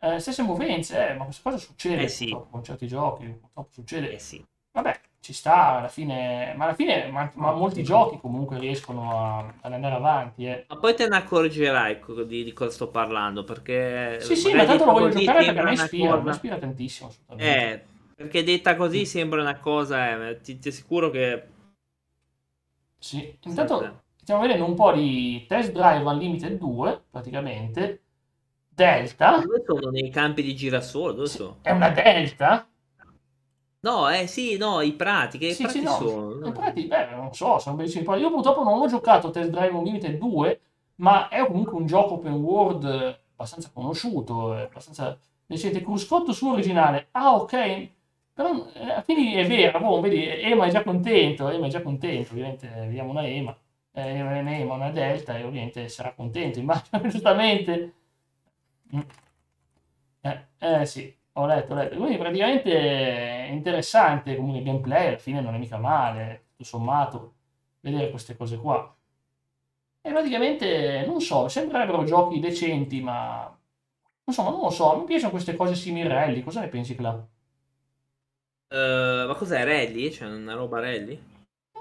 [0.00, 2.36] Eh, stesse movenze, eh, ma questa cosa succede Eh sì.
[2.50, 4.12] con certi giochi, purtroppo succede.
[4.14, 4.42] Eh sì.
[4.72, 9.54] Vabbè, ci sta alla fine, ma alla fine ma, ma molti giochi comunque riescono a-
[9.60, 10.66] ad andare avanti, eh.
[10.68, 14.18] Ma poi te ne accorgerai co- di, di cosa sto parlando, perché...
[14.20, 17.10] Sì, sì, ma tanto lo voglio giocare perché mi ispira, cosa- mi ispira tantissimo.
[17.36, 21.44] Eh, perché detta così sembra una cosa, eh, ti, ti assicuro che...
[22.98, 28.02] Sì, intanto stiamo vedendo un po' di Test Drive Unlimited 2, praticamente.
[28.68, 29.40] Delta.
[29.42, 31.14] Dove sono nei campi di girasole?
[31.14, 31.58] Dove Sì, sono?
[31.62, 32.68] È una Delta?
[33.82, 35.92] No, eh sì, no, i prati, che Sì, prati sì, no.
[35.92, 36.46] sono?
[36.46, 38.04] In pratica, beh, non so, sono bellissimi.
[38.18, 40.60] Io purtroppo non ho giocato Test Drive Unlimited 2,
[40.96, 45.80] ma è comunque un gioco open world eh, abbastanza conosciuto, eh, abbastanza decente.
[45.82, 47.08] Cruscotto su originale.
[47.12, 47.88] Ah, ok.
[48.34, 52.32] Però, eh, quindi è vero, boh, vedi, Ema è già contento, Ema è già contento,
[52.32, 53.56] ovviamente vediamo una Ema,
[53.92, 57.94] eh, una Ema, una Delta, e ovviamente sarà contento, immagino, giustamente.
[58.94, 59.00] Mm.
[60.22, 61.96] Eh, eh, sì, Ho letto, ho letto.
[61.96, 67.34] Quindi praticamente è interessante comunque il gameplay, alla fine non è mica male, tutto sommato,
[67.80, 68.94] vedere queste cose qua.
[70.02, 73.54] E praticamente, non so, sembrerebbero giochi decenti, ma...
[74.24, 77.10] Insomma, non lo so, mi piacciono queste cose simili cosa ne pensi, Cla?
[78.72, 80.10] Uh, ma cos'è, rally?
[80.10, 81.20] Cioè una roba rally?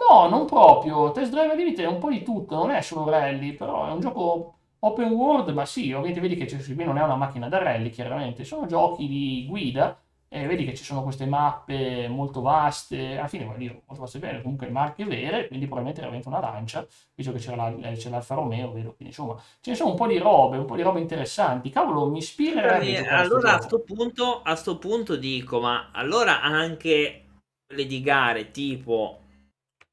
[0.10, 1.12] No, non proprio.
[1.12, 4.00] Test Drive Unlimited è un po' di tutto, non è solo rally, però è un
[4.00, 7.89] gioco open world, ma sì, ovviamente vedi che qui non è una macchina da rally,
[7.89, 9.99] chiaramente, sono giochi di guida
[10.32, 14.19] e vedi che ci sono queste mappe molto vaste, alla fine voglio dire, molto vaste
[14.19, 18.11] bene, comunque marche vere, quindi probabilmente era veramente una lancia, visto che c'era, la, c'era
[18.11, 20.84] l'Alfa Romeo, vedo, quindi insomma, ce ne sono un po' di robe, un po' di
[20.84, 22.77] robe interessanti, cavolo, mi ispira.
[23.15, 27.25] Allora a sto, punto, a sto punto dico, ma allora anche
[27.73, 29.21] le di gare tipo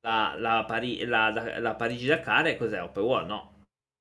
[0.03, 2.83] la, la, Pari- la, la, Parigi-Dakar cos'è?
[2.83, 3.29] Open World?
[3.29, 3.51] No,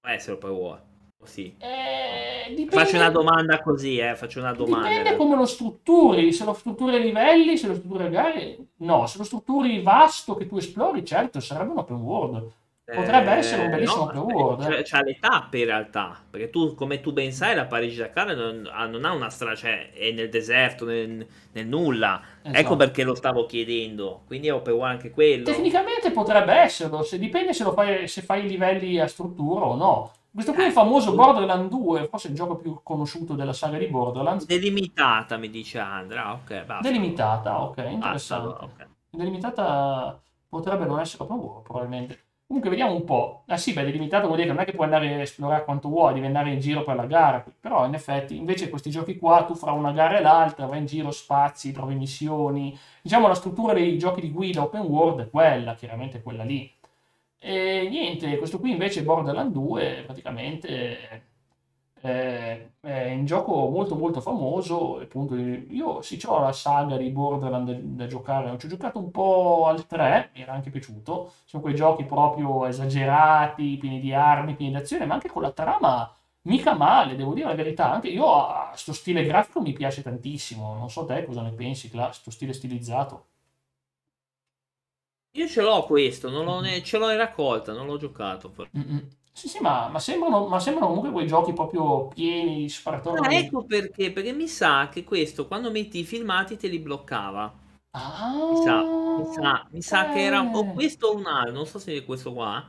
[0.08, 0.84] essere Open World.
[1.24, 1.56] Sì.
[1.58, 2.76] Eh, dipende...
[2.76, 4.88] Faccio una domanda così, eh, faccio una domanda.
[4.88, 9.08] Dipende come lo strutturi, se lo strutturi a livelli, se lo strutturi a gare, no,
[9.08, 12.52] se lo strutturi vasto che tu esplori, certo, sarebbe un open world.
[12.86, 14.68] Potrebbe eh, essere un bellissimo no, world.
[14.68, 18.70] C'è, c'ha le tappe in realtà, perché tu, come tu ben sai, la Parigi-Dakar non,
[18.92, 22.22] non ha una strada, cioè è nel deserto, nel, nel nulla.
[22.44, 22.60] Esatto.
[22.60, 24.22] Ecco perché lo stavo chiedendo.
[24.28, 25.46] Quindi è open world anche quello.
[25.46, 30.12] Tecnicamente potrebbe esserlo, se dipende se, fai, se fai i livelli a struttura o no.
[30.32, 33.88] Questo qui è il famoso Borderlands 2, forse il gioco più conosciuto della saga di
[33.88, 34.46] Borderlands.
[34.46, 36.88] Delimitata, mi dice Andra, ok, basta.
[36.88, 38.48] Delimitata, ok, interessante.
[38.48, 38.86] Basta, okay.
[39.10, 42.25] Delimitata potrebbe non essere world, probabilmente.
[42.48, 43.44] Comunque vediamo un po'.
[43.48, 45.90] Ah sì, beh, delimitato vuol dire che non è che puoi andare a esplorare quanto
[45.90, 47.44] vuoi, devi andare in giro per la gara.
[47.60, 50.86] Però in effetti, invece questi giochi qua, tu fra una gara e l'altra vai in
[50.86, 52.78] giro, spazi, trovi missioni.
[53.02, 56.72] Diciamo la struttura dei giochi di guida open world è quella, chiaramente quella lì.
[57.40, 61.24] E niente, questo qui invece Borderlands 2 praticamente
[62.06, 65.00] è, è un gioco molto molto famoso.
[65.00, 69.12] Appunto, io sì, ho la saga di Borderlands da, da giocare, ci ho giocato un
[69.12, 71.32] po' al 3, mi era anche piaciuto.
[71.46, 75.52] Sono quei giochi proprio esagerati, pieni di armi, pieni di azione, ma anche con la
[75.52, 76.12] trama
[76.44, 77.92] mica male, devo dire la verità.
[77.92, 80.76] Anche io a sto stile grafico mi piace tantissimo.
[80.76, 83.26] Non so te cosa ne pensi, questo stile stilizzato.
[85.34, 88.52] Io ce l'ho questo, non l'ho ne- ce l'ho in raccolta, non l'ho giocato.
[88.76, 89.08] Mm-mm.
[89.38, 93.20] Sì, sì, ma, ma sembrano, ma sembrano comunque quei giochi proprio pieni di sparatori.
[93.28, 97.54] Ah, ecco perché, perché mi sa che questo quando metti i filmati te li bloccava.
[97.94, 98.84] Ah, Mi sa,
[99.18, 100.74] mi sa, mi sa che era o eh.
[100.74, 102.64] questo o un altro, non so se è questo qua.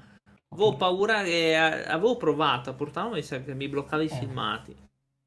[0.48, 4.18] Avevo paura che avevo provato a portarlo, mi sa che mi bloccava i Eh.
[4.18, 4.76] filmati.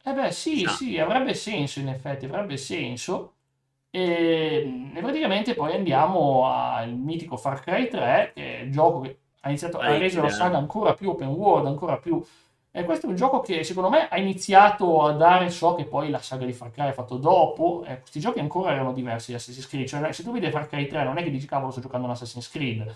[0.03, 0.71] Eh beh, sì, Sa.
[0.77, 3.35] sì, avrebbe senso in effetti, avrebbe senso.
[3.91, 9.19] E, e praticamente poi andiamo al mitico Far Cry 3, che è il gioco che
[9.41, 12.23] ha iniziato a reso la saga ancora più open world, ancora più...
[12.71, 16.11] E questo è un gioco che secondo me ha iniziato a dare ciò che poi
[16.11, 17.83] la saga di Far Cry ha fatto dopo.
[17.85, 19.87] Eh, questi giochi ancora erano diversi da Assassin's Creed.
[19.87, 22.11] Cioè, se tu vedi Far Cry 3 non è che dici cavolo sto giocando un
[22.13, 22.95] Assassin's Creed.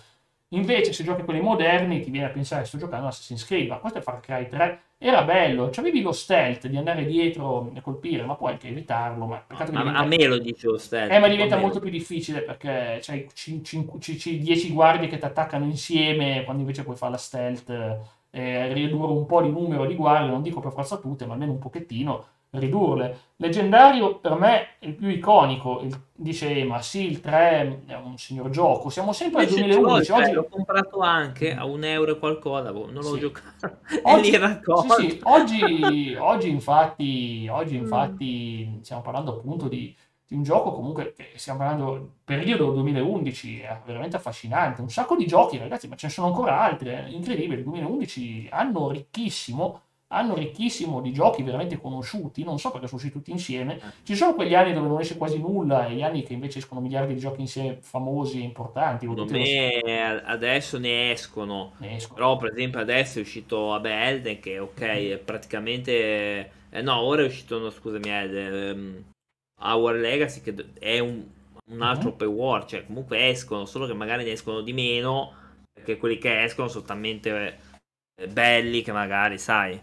[0.54, 3.68] Invece se giochi quelli moderni ti viene a pensare sto giocando Assassin's Creed.
[3.68, 7.82] Ma questo è Far Cry 3 era bello, avevi lo stealth di andare dietro e
[7.82, 9.26] colpire, ma puoi anche evitarlo.
[9.26, 9.98] Ma che diventa...
[9.98, 11.12] A me lo dice lo stealth.
[11.12, 16.62] Eh, ma diventa molto più difficile perché c'hai 10 guardie che ti attaccano insieme, quando
[16.62, 17.70] invece puoi fare la stealth
[18.30, 21.52] eh, ridurre un po' di numero di guardie, non dico per forza tutte, ma almeno
[21.52, 22.24] un pochettino
[22.58, 23.18] ridurle.
[23.36, 28.16] Leggendario per me è il più iconico, il, dice ma sì, il 3 è un
[28.16, 30.12] signor gioco, siamo sempre al 2011.
[30.12, 33.20] Oggi l'ho comprato anche a un euro e qualcosa, boh, non l'ho sì.
[33.20, 33.78] giocato.
[34.04, 39.94] Oggi, sì, sì, oggi, oggi, infatti, oggi infatti stiamo parlando appunto di,
[40.26, 45.16] di, un gioco comunque che stiamo parlando del periodo 2011, è veramente affascinante, un sacco
[45.16, 49.80] di giochi ragazzi, ma ce ne sono ancora altri, è incredibile, il 2011 anno ricchissimo
[50.14, 53.80] anno ricchissimo di giochi veramente conosciuti, non so perché sono usciti tutti insieme.
[54.02, 56.80] Ci sono quegli anni dove non esce quasi nulla e gli anni che invece escono
[56.80, 59.06] miliardi di giochi insieme famosi e importanti.
[59.06, 60.20] Secondo me lo...
[60.24, 61.72] adesso ne escono.
[61.78, 62.14] ne escono.
[62.14, 66.50] Però per esempio adesso è uscito vabbè, Elden che ok, è praticamente...
[66.70, 69.02] Eh, no, ora è uscito, no, scusami, Elden, um,
[69.60, 71.24] Our Legacy che è un,
[71.70, 72.14] un altro uh-huh.
[72.14, 75.42] open world, cioè comunque escono, solo che magari ne escono di meno
[75.74, 77.58] perché quelli che escono sono talmente
[78.20, 79.80] eh, belli che magari, sai,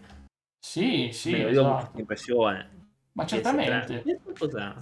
[0.64, 1.99] sì, sì, Beh, esatto.
[1.99, 2.70] impressione.
[3.14, 4.03] Ma certamente.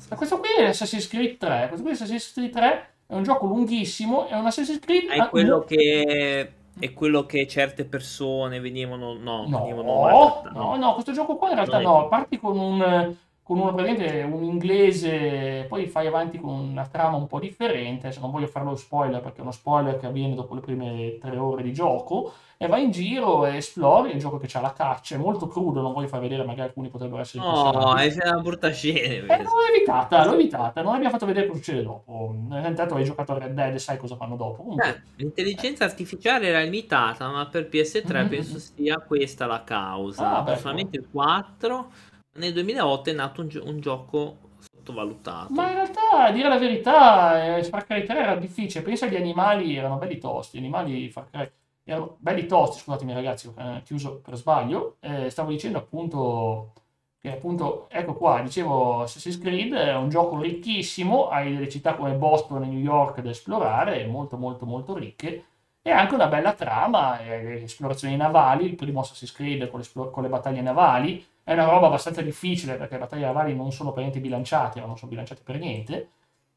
[0.10, 1.68] Ma questo qui è Assassin's Creed 3.
[1.68, 5.10] Questo qui è Assassin's Creed 3 è un gioco lunghissimo, è un Assassin's Creed...
[5.10, 6.54] È quello che...
[6.80, 9.14] È quello che certe persone venivano...
[9.14, 12.08] No, no, venivano no, no, questo gioco qua in realtà no.
[12.08, 13.16] Parti con un,
[13.50, 18.20] con uno praticamente un inglese, poi fai avanti con una trama un po' differente, se
[18.20, 21.64] non voglio farlo spoiler perché è uno spoiler che avviene dopo le prime tre ore
[21.64, 22.32] di gioco,
[22.62, 25.48] e vai in giro e esplori, è un gioco che ha la caccia, è molto
[25.48, 29.34] crudo, non voglio far vedere, magari alcuni potrebbero essere No, è una brutta scena.
[29.34, 32.36] Eh, l'ho evitata, l'ho evitata, non abbiamo fatto vedere cosa succede dopo.
[32.52, 34.62] Intanto hai giocato a Red Dead e sai cosa fanno dopo.
[34.62, 38.28] Comunque, eh, l'intelligenza artificiale era limitata, ma per PS3 mm-hmm.
[38.28, 40.38] penso sia questa la causa.
[40.38, 41.92] Ah, Personalmente il 4
[42.40, 45.54] nel 2008 è nato un, gi- un gioco sottovalutato.
[45.54, 48.84] Ma in realtà, a dire la verità, eh, Far Cry 3 era difficile.
[48.84, 50.58] Pensa agli animali, erano belli tosti.
[50.58, 51.52] Gli animali Far Cry
[51.84, 54.96] erano belli tosti, scusatemi ragazzi, ho eh, chiuso per sbaglio.
[55.02, 56.74] Eh, stavo dicendo appunto
[57.22, 62.14] che appunto, ecco qua, dicevo Assassin's Creed è un gioco ricchissimo, hai delle città come
[62.14, 65.44] Boston e New York da esplorare, molto molto molto ricche,
[65.82, 70.24] e anche una bella trama, eh, esplorazioni navali, il primo Assassin's Creed con le, con
[70.24, 74.02] le battaglie navali, è una roba abbastanza difficile perché le battaglie navali non sono per
[74.04, 76.10] niente bilanciate, ma non sono bilanciate per niente.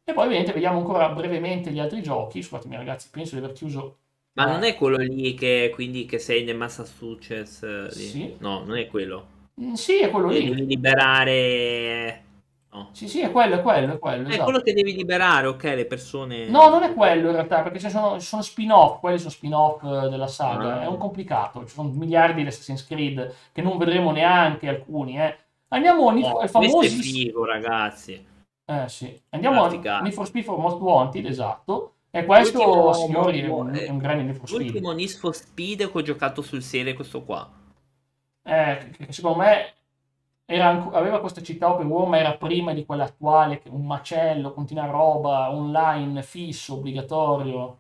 [0.04, 2.42] E poi ovviamente vediamo ancora brevemente gli altri giochi.
[2.42, 3.96] Scusatemi ragazzi, penso di aver chiuso...
[4.34, 7.62] Ma non è quello lì che quindi che sei nel Massachusetts?
[7.62, 8.36] Eh, sì.
[8.40, 9.26] No, non è quello.
[9.62, 10.44] Mm, sì, è quello lì.
[10.44, 12.22] Devi liberare
[12.74, 12.88] No.
[12.92, 14.24] Sì, sì, è quello, è quello, è quello.
[14.24, 14.44] È esatto.
[14.44, 16.46] quello che devi liberare, ok, le persone...
[16.48, 19.82] No, non è quello in realtà, perché ci sono, ci sono spin-off, quelli sono spin-off
[19.84, 20.82] eh, della saga, ah.
[20.82, 25.36] è un complicato, ci sono miliardi di Assassin's Creed che non vedremo neanche alcuni, eh.
[25.68, 26.78] Andiamo no, famoso...
[26.78, 28.26] Questo è figo, ragazzi.
[28.64, 31.96] Eh sì, andiamo a Need for Speed for Most Wanted, esatto.
[32.10, 34.62] E questo, l'ultimo, signori, è un, è un grande Need for Speed.
[34.62, 37.50] L'ultimo Need for Speed che ho giocato sul serie questo qua.
[38.44, 39.72] Eh, che secondo me
[40.52, 44.84] era, aveva questa città open world, ma era prima di quella attuale, un macello, continua
[44.86, 47.78] roba, online, fisso, obbligatorio.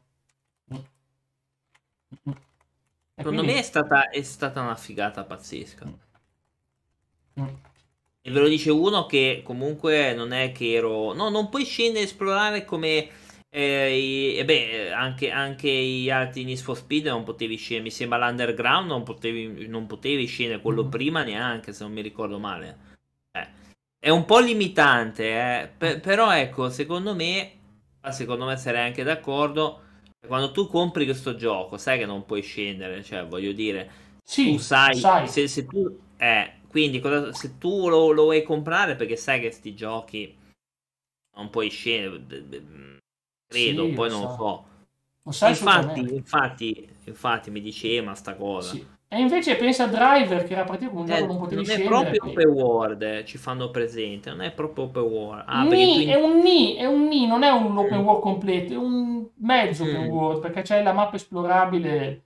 [3.14, 3.46] Secondo quindi...
[3.52, 5.86] me è stata, è stata, una figata pazzesca.
[7.40, 7.46] Mm.
[8.22, 11.12] E ve lo dice uno che comunque non è che ero...
[11.12, 13.06] No, non puoi scendere a esplorare come
[13.54, 17.82] e, e beh, anche, anche, gli altri Need for Speed non potevi scendere.
[17.82, 20.88] Mi sembra l'Underground non potevi, non potevi scendere, quello mm.
[20.88, 22.78] prima neanche, se non mi ricordo male.
[23.30, 23.48] Eh,
[23.98, 25.68] è un po' limitante, eh.
[25.76, 27.58] P- però ecco, secondo me,
[28.10, 29.82] secondo me sarei anche d'accordo.
[30.26, 33.90] Quando tu compri questo gioco, sai che non puoi scendere, cioè voglio dire,
[34.24, 35.28] sì, tu sai, sai.
[35.28, 39.48] Se, se, tu, eh, quindi cosa, se tu lo, lo vuoi comprare perché sai che
[39.48, 40.34] questi giochi
[41.34, 43.00] non puoi scendere
[43.52, 44.64] credo, sì, poi non lo so.
[45.24, 48.72] Lo sai infatti, infatti, infatti mi diceva sta cosa.
[48.72, 48.86] Sì.
[49.14, 51.84] E invece pensa a Driver che era praticamente un gioco eh, non potevi non è
[51.84, 55.44] proprio open world, eh, ci fanno presente, non è proprio open world.
[55.46, 58.04] Ah, Ni, è un Ni, è un Ni, non è un open mm.
[58.04, 59.88] world completo, è un mezzo mm.
[59.88, 62.22] open world perché c'è la mappa esplorabile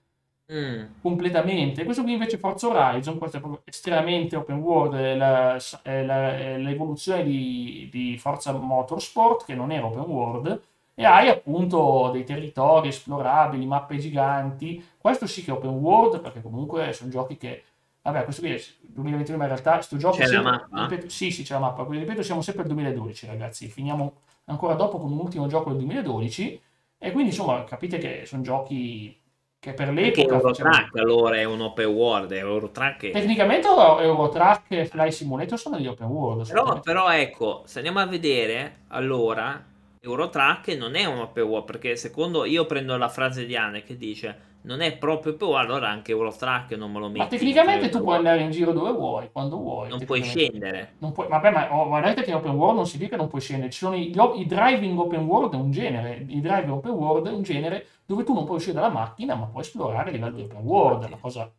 [0.49, 0.83] mm.
[1.01, 1.83] completamente.
[1.83, 6.37] Questo qui invece Forza Horizon, questo è proprio estremamente open world, è, la, è, la,
[6.37, 10.61] è l'evoluzione di, di Forza Motorsport che non era open world
[10.99, 14.83] e hai appunto dei territori esplorabili, mappe giganti.
[14.97, 17.63] Questo sì che è open world, perché comunque sono giochi che...
[18.01, 20.17] Vabbè, questo qui è 2021, ma in realtà questo gioco...
[20.17, 20.87] C'è sempre, la mappa?
[20.87, 21.83] Ripeto, sì, sì, c'è la mappa.
[21.83, 23.67] Quindi, ripeto, siamo sempre al 2012, ragazzi.
[23.67, 24.13] Finiamo
[24.45, 26.61] ancora dopo con un ultimo gioco del 2012.
[26.97, 29.15] E quindi, insomma, capite che sono giochi
[29.59, 30.33] che per l'epoca...
[30.33, 31.11] Eurotrack facevano...
[31.11, 33.11] allora è un open world, Eurotrack è...
[33.11, 36.47] Tecnicamente Eurotrack e Fly Simulator sono degli open world.
[36.47, 39.75] Però, però ecco, se andiamo a vedere, allora
[40.07, 43.97] Eurotrack non è un open world perché secondo io prendo la frase di Anne che
[43.97, 48.01] dice non è proprio world allora anche Eurotrack non me lo metti ma tecnicamente tu
[48.01, 50.95] puoi andare in giro dove vuoi quando vuoi non puoi scendere.
[50.99, 53.27] Non puoi, vabbè ma oh, guardate che in open world non si dice che non
[53.27, 56.91] puoi scendere ci sono i, i driving open world è un genere i driving open
[56.91, 60.11] world è un genere dove tu non puoi uscire dalla macchina ma puoi esplorare a
[60.11, 61.51] livello di open world è una cosa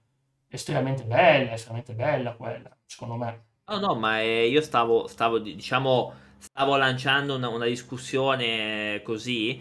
[0.49, 3.44] estremamente bella estremamente bella quella secondo me.
[3.68, 9.61] No no ma eh, io stavo stavo diciamo stavo lanciando una, una discussione così,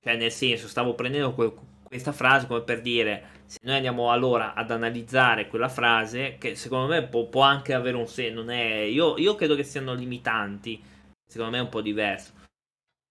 [0.00, 4.54] cioè nel senso stavo prendendo que- questa frase come per dire se noi andiamo allora
[4.54, 8.82] ad analizzare quella frase che secondo me può, può anche avere un senso, non è,
[8.82, 10.80] io, io, credo che siano limitanti,
[11.26, 12.30] secondo me è un po' diverso.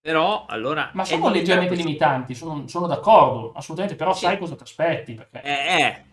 [0.01, 0.91] Però allora...
[0.93, 4.21] Ma sono leggermente limitanti, sono, sono, d'accordo, assolutamente, però sì.
[4.21, 5.13] sai cosa ti aspetti.
[5.15, 5.41] Perché...
[5.43, 6.03] Eh, eh,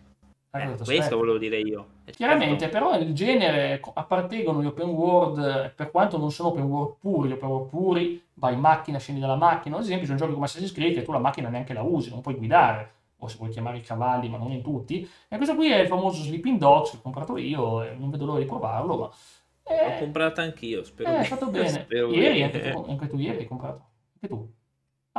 [0.59, 1.87] eh, questo volevo dire io.
[2.05, 7.29] Chiaramente, però il genere appartengono gli open world, per quanto non sono open world puri,
[7.29, 10.45] gli open world puri, vai in macchina, scendi dalla macchina, ad esempio sono giochi come
[10.45, 13.49] Assassin's Creed che tu la macchina neanche la usi, non puoi guidare, o se vuoi
[13.49, 15.07] chiamare i cavalli, ma non in tutti.
[15.27, 18.25] E questo qui è il famoso Sleeping Dogs che ho comprato io, e non vedo
[18.25, 19.09] l'ora di provarlo, ma...
[19.69, 21.09] Eh, L'ho comprato anch'io, spero.
[21.09, 21.85] Eh, hai fatto bene.
[21.89, 22.43] ieri, bene.
[22.43, 23.85] Anche, tu, anche tu ieri hai comprato.
[24.13, 24.53] Anche tu.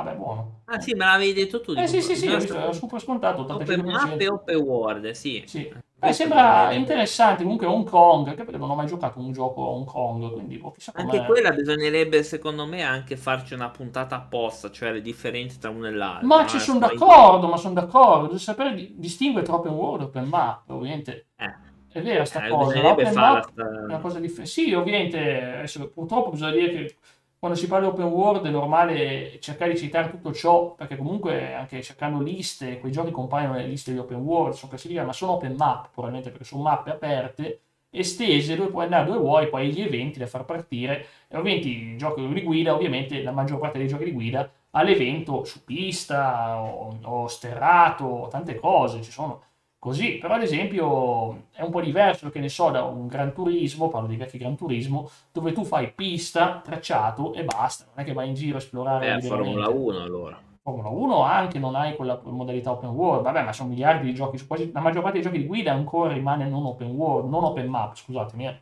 [0.02, 0.60] Vabbè, buono.
[0.66, 1.72] Ah sì, me l'avevi detto tu.
[1.72, 3.42] Eh sì, sì, sì, ho visto, era super scontato.
[3.42, 4.08] Open 85%.
[4.08, 5.42] map e open world, sì.
[5.46, 5.66] Sì.
[5.66, 9.70] Eh, Questo sembra interessante, comunque Hong Kong, che non ho mai giocato un gioco a
[9.70, 11.26] Hong Kong, quindi boh, chissà Anche com'è.
[11.26, 15.90] quella bisognerebbe, secondo me, anche farci una puntata apposta, cioè le differenze tra uno e
[15.90, 16.26] l'altro.
[16.28, 18.26] Ma ci sono d'accordo, ma sono d'accordo.
[18.28, 21.26] Devi sapere di- distinguere tra open world e open map, ovviamente.
[21.36, 21.54] Eh,
[21.90, 22.80] È vera sta eh, cosa.
[22.80, 24.50] L'open map sta- è una cosa differente.
[24.50, 26.96] Sì, ovviamente, adesso, purtroppo bisogna dire che
[27.38, 31.54] quando si parla di open world è normale cercare di citare tutto ciò, perché comunque
[31.54, 35.32] anche cercando liste, quei giochi compaiono nelle liste di open world, sono classificati, ma sono
[35.32, 37.60] open map, probabilmente perché sono mappe aperte,
[37.90, 41.96] estese, dove puoi andare dove vuoi, poi gli eventi da far partire, e ovviamente i
[41.96, 46.60] giochi di guida, ovviamente la maggior parte dei giochi di guida ha l'evento su pista
[46.60, 49.42] o, o sterrato, tante cose ci sono
[49.78, 53.88] così, però ad esempio è un po' diverso, che ne so, da un Gran Turismo,
[53.88, 58.12] parlo di vecchi Gran Turismo, dove tu fai pista, tracciato e basta, non è che
[58.12, 59.20] vai in giro a esplorare Eh.
[59.22, 60.38] Formula 1 allora.
[60.62, 64.44] Formula 1 anche non hai quella modalità open world, vabbè, ma sono miliardi di giochi,
[64.46, 67.68] quasi la maggior parte dei giochi di guida ancora rimane non open world, non open
[67.68, 68.60] map, scusatemi, eh.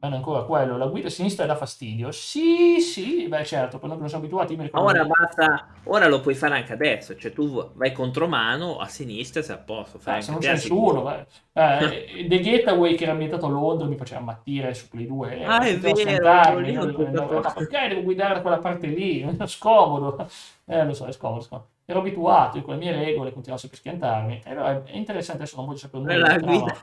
[0.00, 2.12] Rimane ancora quello, la guida a sinistra dà fastidio.
[2.12, 6.20] Sì, sì, beh certo, per noi che non siamo abituati, mi ora basta, ora lo
[6.20, 10.22] puoi fare anche adesso, cioè tu vai contromano a sinistra sei a posto, fai Eh,
[10.22, 11.24] se non c'è nessuno, vai.
[11.58, 15.36] Eh, The Getaway che era ambientato a Londra mi faceva ammattire su Play 2.
[15.36, 18.86] eh, Ah, è vero, lì io non non- non- perché devo guidare da quella parte
[18.86, 19.22] lì?
[19.22, 20.28] È scomodo.
[20.66, 21.68] Eh, lo so, è scomodo, scomodo.
[21.86, 24.36] Ero abituato con le mie regole, continuavo sempre a schiantarmi.
[24.44, 26.76] Eh, però è interessante, adesso non voglio sapere nulla la guida.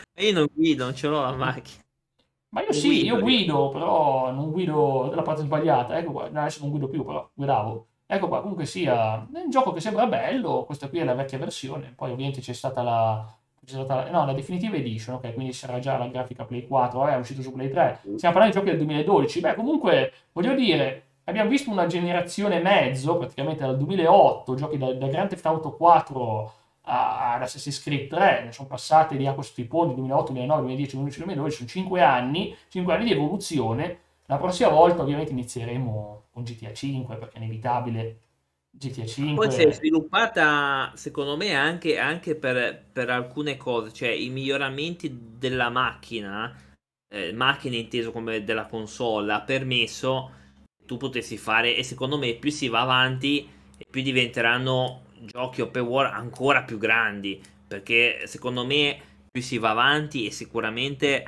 [0.18, 1.82] io non guido, non ce l'ho la macchina.
[2.50, 5.96] Ma io Non sì, guido, io guido, però non guido dalla parte sbagliata.
[5.98, 7.86] Ecco qua, adesso non guido più, però guidavo.
[8.06, 11.38] Ecco qua, comunque sia, è un gioco che sembra bello, questa qui è la vecchia
[11.38, 13.26] versione, poi ovviamente c'è stata la,
[13.64, 16.98] c'è stata la- no, la Definitive Edition, ok, quindi sarà già la grafica Play 4,
[16.98, 18.00] vabbè, è uscito su Play 3.
[18.16, 22.62] Stiamo parlando di giochi del 2012, beh, comunque, voglio dire, abbiamo visto una generazione e
[22.62, 26.52] mezzo, praticamente dal 2008, giochi da, da Grand Theft Auto 4 a-
[26.84, 31.16] ad Assassin's Creed 3, ne sono passate lì a questi ponti 2008, 2009, 2010, 2011,
[31.16, 33.98] 2012, sono 5 anni, 5 anni di evoluzione.
[34.26, 38.20] La prossima volta ovviamente inizieremo con GTA 5 perché è inevitabile
[38.74, 39.34] GTA 5.
[39.34, 45.36] Poi si è sviluppata, secondo me, anche, anche per, per alcune cose, cioè i miglioramenti
[45.38, 46.56] della macchina,
[47.08, 50.30] eh, macchina inteso come della console, ha permesso
[50.78, 53.46] che tu potessi fare, e secondo me più si va avanti,
[53.90, 59.00] più diventeranno giochi open world ancora più grandi, perché secondo me
[59.30, 61.24] più si va avanti e sicuramente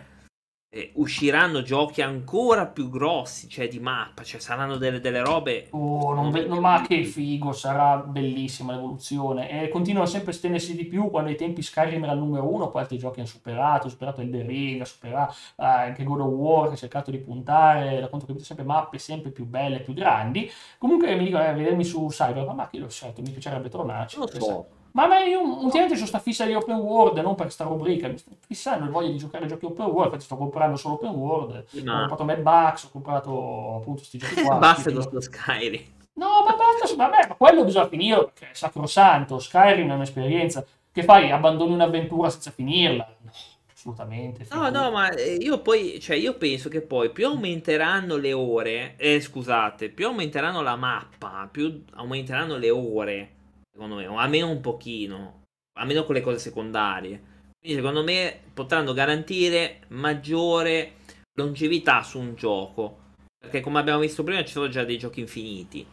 [0.75, 5.69] eh, usciranno giochi ancora più grossi, cioè di mappa, cioè saranno delle, delle robe...
[5.71, 9.63] Oh, non ve- non- ma che figo, sarà bellissima l'evoluzione.
[9.63, 12.71] E continuano sempre a stendersi di più quando ai tempi Skyrim era il numero uno,
[12.71, 16.33] poi altri giochi hanno superato, ha superato Elden Ring, ha superato eh, anche God of
[16.33, 19.79] War che ha cercato di puntare, da quanto ho capito sempre mappe sempre più belle,
[19.79, 20.51] più grandi.
[20.79, 24.19] Comunque mi dicono, eh, vedermi su Cyber, ma chi lo sa, mi piacerebbe tornarci.
[24.19, 24.67] Lo so.
[24.95, 28.07] Ma a me io ultimamente ho sta fissa di open world, non per sta rubrica,
[28.07, 30.95] mi sto fissando il voglia di giocare a giochi open world, infatti sto comprando solo
[30.95, 31.65] open world.
[31.67, 34.55] Sì, Ho comprato Mad Max, ho comprato appunto questi giochi qua.
[34.57, 35.83] basta con sto Skyrim.
[36.13, 39.41] No, ma basta, vabbè, ma quello bisogna finire perché è sacrosanto.
[39.41, 43.17] Skyrim è un'esperienza che fai, abbandoni un'avventura senza finirla.
[43.21, 43.31] No,
[43.75, 44.47] assolutamente.
[44.53, 48.95] No, no, ma eh, io poi, cioè, io penso che poi più aumenteranno le ore,
[48.97, 53.31] eh, scusate, più aumenteranno la mappa, più aumenteranno le ore,
[53.75, 55.43] secondo me, o almeno un pochino,
[55.79, 57.33] almeno con le cose secondarie.
[57.59, 60.99] Quindi secondo me potranno garantire maggiore
[61.33, 65.85] longevità su un gioco, perché come abbiamo visto prima ci sono già dei giochi infiniti.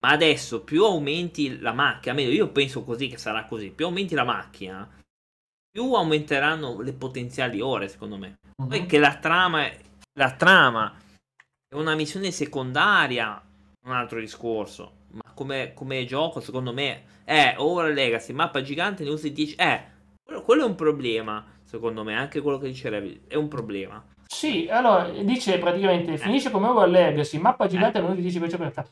[0.00, 4.14] Ma adesso più aumenti la macchina, almeno io penso così che sarà così, più aumenti
[4.14, 4.88] la macchina,
[5.70, 8.38] più aumenteranno le potenziali ore, secondo me.
[8.54, 9.78] Poi che la trama, è-
[10.18, 10.96] la trama
[11.68, 13.42] è una missione secondaria,
[13.84, 14.97] un altro discorso.
[15.38, 19.54] Come, come gioco, secondo me, è Over Legacy, mappa gigante, ne usi 10.
[19.54, 19.82] Eh,
[20.24, 22.16] quello, quello è un problema, secondo me.
[22.16, 24.04] Anche quello che dice Revi, è un problema.
[24.26, 28.84] Sì, allora dice praticamente finisce come Over Legacy, mappa gigante non ti dice invece aperta.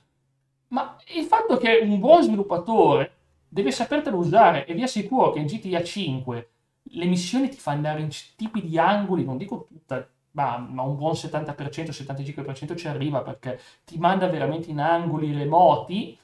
[0.69, 3.13] Ma il fatto che un buon sviluppatore
[3.49, 6.49] deve sapertelo usare e vi assicuro che in GTA 5
[6.81, 10.95] le missioni ti fanno andare in tipi di angoli, non dico tutta, ma, ma un
[10.95, 11.57] buon 70%,
[11.91, 16.17] 75% ci arriva perché ti manda veramente in angoli remoti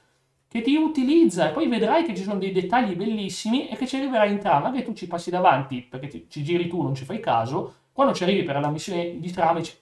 [0.53, 3.95] che ti utilizza e poi vedrai che ci sono dei dettagli bellissimi e che ci
[3.95, 7.05] arriverai in trama che tu ci passi davanti perché ti- ci giri tu, non ci
[7.05, 7.73] fai caso.
[7.91, 9.75] Quando ci arrivi per la missione di trama dici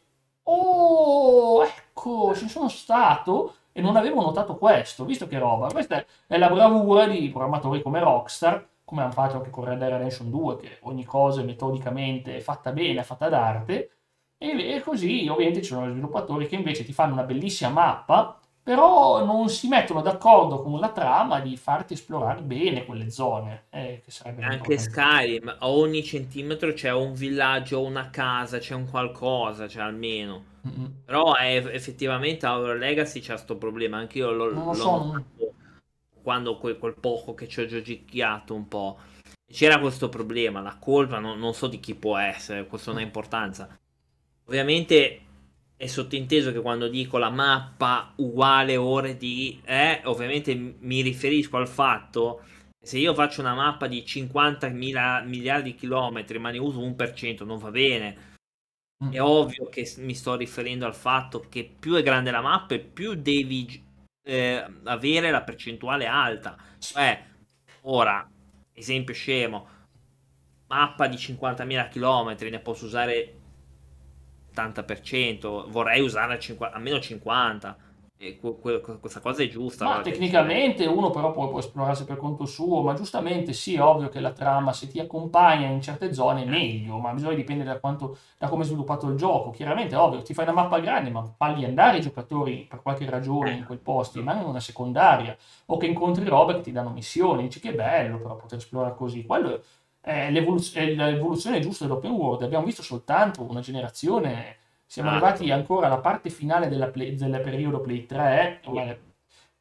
[0.43, 5.67] oh ecco ci sono stato e non avevo notato questo visto che roba.
[5.67, 9.91] Questa è la bravura di programmatori come Rockstar come hanno fatto anche con Red Dead
[9.91, 13.91] Redemption 2 che ogni cosa è metodicamente fatta bene è fatta d'arte.
[14.37, 18.39] E, e così ovviamente ci sono gli sviluppatori che invece ti fanno una bellissima mappa
[18.63, 23.63] però non si mettono d'accordo con la trama di farti esplorare bene quelle zone.
[23.69, 24.77] Eh, che sarebbe Anche.
[24.77, 30.49] Skyrim, a ogni centimetro c'è un villaggio, una casa, c'è un qualcosa, c'è almeno.
[30.67, 30.93] Mm-mm.
[31.05, 35.25] Però è, effettivamente Our Legacy c'ha sto problema, anche io Non lo l'ho so,
[36.21, 38.97] quando quel, quel poco che ci ho giochicchiato un po'.
[39.51, 43.03] C'era questo problema, la colpa non, non so di chi può essere, questo non ha
[43.03, 43.75] importanza.
[44.45, 45.21] Ovviamente
[45.81, 49.59] è sottinteso che quando dico la mappa uguale ore di...
[49.65, 52.43] Eh, ovviamente mi riferisco al fatto
[52.79, 57.57] se io faccio una mappa di 50 miliardi di chilometri ma ne uso 1%, non
[57.57, 58.35] va bene.
[59.03, 59.11] Mm.
[59.11, 63.15] È ovvio che mi sto riferendo al fatto che più è grande la mappa più
[63.15, 63.83] devi
[64.21, 66.57] eh, avere la percentuale alta.
[66.77, 67.25] Cioè,
[67.81, 68.29] ora,
[68.71, 69.67] esempio scemo,
[70.67, 73.40] mappa di 50.000 km, ne posso usare
[74.53, 76.39] 80%, vorrei usare
[76.71, 77.75] almeno 50%.
[78.23, 79.83] E que- que- questa cosa è giusta.
[79.83, 84.09] Ma tecnicamente uno però può, può esplorarsi per conto suo, ma giustamente sì, è ovvio
[84.09, 87.79] che la trama se ti accompagna in certe zone è meglio, ma bisogna dipendere da
[87.79, 89.49] quanto, da come è sviluppato il gioco.
[89.49, 93.09] Chiaramente è ovvio, ti fai una mappa grande, ma falli andare i giocatori per qualche
[93.09, 95.35] ragione in quel posto, rimangono una secondaria,
[95.65, 99.25] o che incontri robe che ti danno missioni, dici che bello però poter esplorare così.
[99.25, 99.63] Quello
[100.31, 105.13] l'evoluz- l'evoluzione giusta dell'open world, abbiamo visto soltanto una generazione siamo Ah.
[105.13, 108.97] arrivati ancora alla parte finale della play- del periodo Play 3, ormai-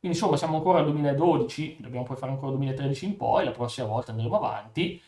[0.01, 3.87] quindi insomma siamo ancora al 2012, dobbiamo poi fare ancora 2013 in poi, la prossima
[3.87, 5.01] volta andremo avanti.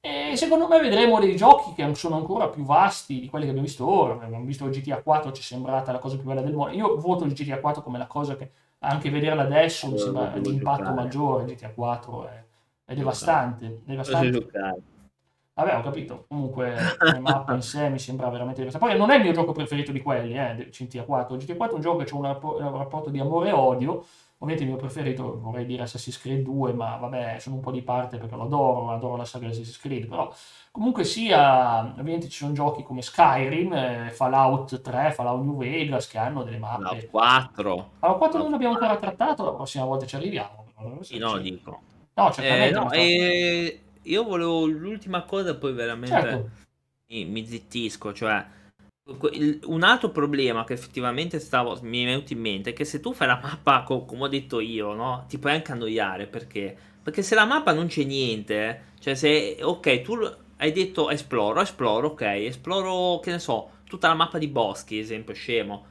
[0.00, 3.66] E secondo me vedremo dei giochi che sono ancora più vasti di quelli che abbiamo
[3.66, 4.12] visto ora.
[4.14, 6.76] Abbiamo visto GTA 4, ci è sembrata la cosa più bella del mondo.
[6.76, 10.32] Io voto il GTA 4 come la cosa che anche vederla adesso mi Devo- sembra
[10.36, 10.94] l'impatto giocare.
[10.94, 11.44] maggiore.
[11.46, 12.44] GTA 4 è,
[12.86, 14.46] è devastante, devastante.
[15.54, 16.26] Vabbè, ho capito.
[16.28, 18.78] Comunque, come mappa in sé mi sembra veramente diversa.
[18.78, 21.36] Poi non è il mio gioco preferito di quelli, eh, GTA 4.
[21.36, 24.04] GTA 4 è un gioco che c'è un, rappo- un rapporto di amore e odio.
[24.38, 27.80] Ovviamente il mio preferito, vorrei dire Assassin's Creed 2, ma vabbè, sono un po' di
[27.80, 30.30] parte perché lo adoro, adoro la saga di Assassin's Creed, però
[30.70, 36.18] comunque sia, ovviamente ci sono giochi come Skyrim, eh, Fallout 3, Fallout New Vegas, che
[36.18, 37.06] hanno delle mappe.
[37.06, 37.90] 4.
[37.98, 40.66] Fallout 4 non l'abbiamo ancora trattato, la prossima volta ci arriviamo.
[41.00, 41.80] Sì, no, dico.
[42.16, 42.72] No, Eh, certamente.
[42.72, 46.50] no, ma sta- e io volevo l'ultima cosa, poi veramente Certo.
[47.08, 48.12] mi, mi zittisco.
[48.12, 48.44] Cioè,
[49.66, 53.12] un altro problema che effettivamente stavo, mi è venuto in mente è che se tu
[53.12, 55.24] fai la mappa, co- come ho detto io, no?
[55.28, 56.76] Ti puoi anche annoiare perché?
[57.02, 60.14] Perché se la mappa non c'è niente, cioè se ok, tu
[60.56, 65.34] hai detto esploro, esploro, ok, esploro, che ne so, tutta la mappa di boschi, esempio
[65.34, 65.86] scemo.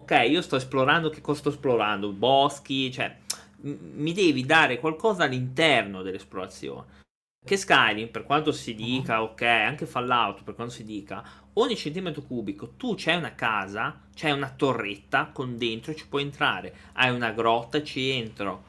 [0.00, 2.12] Ok, io sto esplorando, che cosa sto esplorando?
[2.12, 3.16] Boschi, cioè
[3.62, 6.98] mi devi dare qualcosa all'interno dell'esplorazione.
[7.42, 12.22] Che Skyrim, per quanto si dica, ok, anche Fallout, per quanto si dica, ogni centimetro
[12.22, 17.32] cubico tu c'hai una casa, c'hai una torretta con dentro ci puoi entrare, hai una
[17.32, 18.64] grotta, ci entro.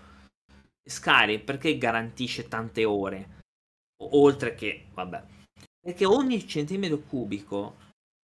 [0.84, 3.40] Skyrim perché garantisce tante ore?
[4.04, 5.24] Oltre che, vabbè,
[5.80, 7.76] perché ogni centimetro cubico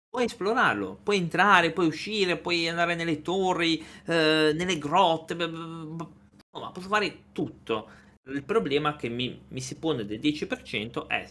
[0.09, 5.95] puoi esplorarlo, puoi entrare, puoi uscire, puoi andare nelle torri, eh, nelle grotte, b- b-
[5.95, 6.07] b-
[6.53, 7.89] insomma, posso fare tutto.
[8.25, 11.29] Il problema che mi, mi si pone del 10% è,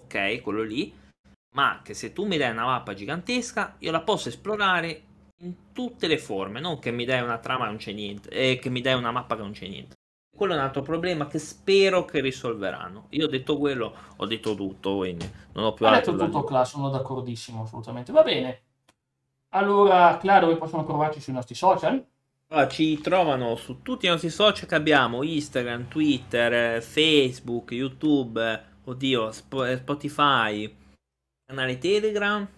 [0.00, 0.94] ok, quello lì,
[1.54, 5.02] ma che se tu mi dai una mappa gigantesca, io la posso esplorare
[5.42, 8.58] in tutte le forme, non che mi dai una trama e non c'è niente, e
[8.58, 9.96] che mi dai una mappa che non c'è niente.
[10.34, 13.08] Quello è un altro problema che spero che risolveranno.
[13.10, 16.30] Io ho detto quello, ho detto tutto, quindi non ho più Ha altro detto da
[16.30, 16.44] tutto.
[16.44, 18.12] Cla, sono d'accordissimo, assolutamente.
[18.12, 18.62] Va bene.
[19.50, 22.02] Allora, Cla, dove possono trovarci sui nostri social?
[22.52, 28.80] Allora, ci trovano su tutti i nostri social che abbiamo, Instagram, Twitter, eh, Facebook, YouTube,
[28.86, 30.76] oddio, Sp- eh, Spotify,
[31.44, 32.48] canale Telegram,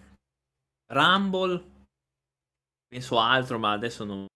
[0.91, 1.63] Rumble,
[2.87, 4.27] penso altro, ma adesso non mi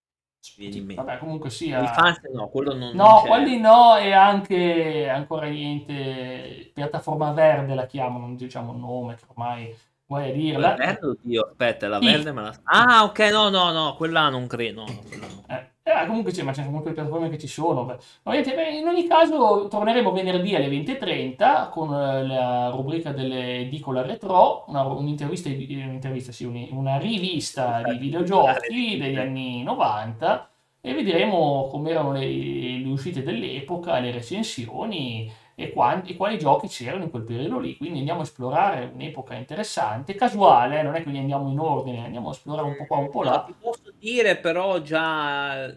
[0.57, 1.01] viene in mente.
[1.01, 1.83] Vabbè, comunque sia...
[1.87, 6.69] fans no, quello non, No, non quelli no, e anche ancora niente.
[6.71, 9.75] Piattaforma verde la chiamano, non diciamo il nome, che ormai
[10.07, 10.75] vuoi a La dirla.
[10.75, 12.05] verde, oddio, aspetta, la Sì.
[12.05, 12.59] verde me la...
[12.63, 15.45] Ah, ok, no, no, no, quella non credo, no, no.
[15.49, 17.97] Eh, eh, comunque c'è, ma c'è comunque le piattaforme che ci sono.
[18.23, 24.01] Ovviamente, beh, in ogni caso torneremo venerdì alle 20.30 con eh, la rubrica delle edicola
[24.01, 30.49] retro, una, un'intervista, un'intervista, sì, un- una rivista di videogiochi degli anni 90
[30.81, 36.67] e vedremo come erano le, le uscite dell'epoca, le recensioni e, quan- e quali giochi
[36.67, 37.75] c'erano in quel periodo lì.
[37.77, 42.31] Quindi andiamo a esplorare un'epoca interessante, casuale, non è che andiamo in ordine, andiamo a
[42.31, 43.43] esplorare un po' qua, un po' là.
[43.47, 45.75] ti posso dire però già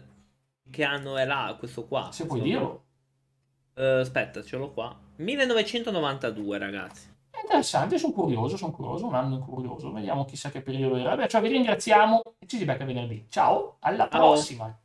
[0.69, 2.09] che anno è là questo qua.
[2.11, 2.83] Se puoi dirlo.
[3.73, 4.95] Eh, aspetta, ce l'ho qua.
[5.15, 7.09] 1992, ragazzi.
[7.31, 9.91] È interessante, sono curioso, sono curioso, un anno curioso.
[9.91, 11.15] Vediamo chissà che periodo era.
[11.15, 13.25] Beh, ciao, vi ringraziamo e ci si becca venerdì.
[13.29, 14.19] Ciao, alla Ciao.
[14.31, 14.80] prossima.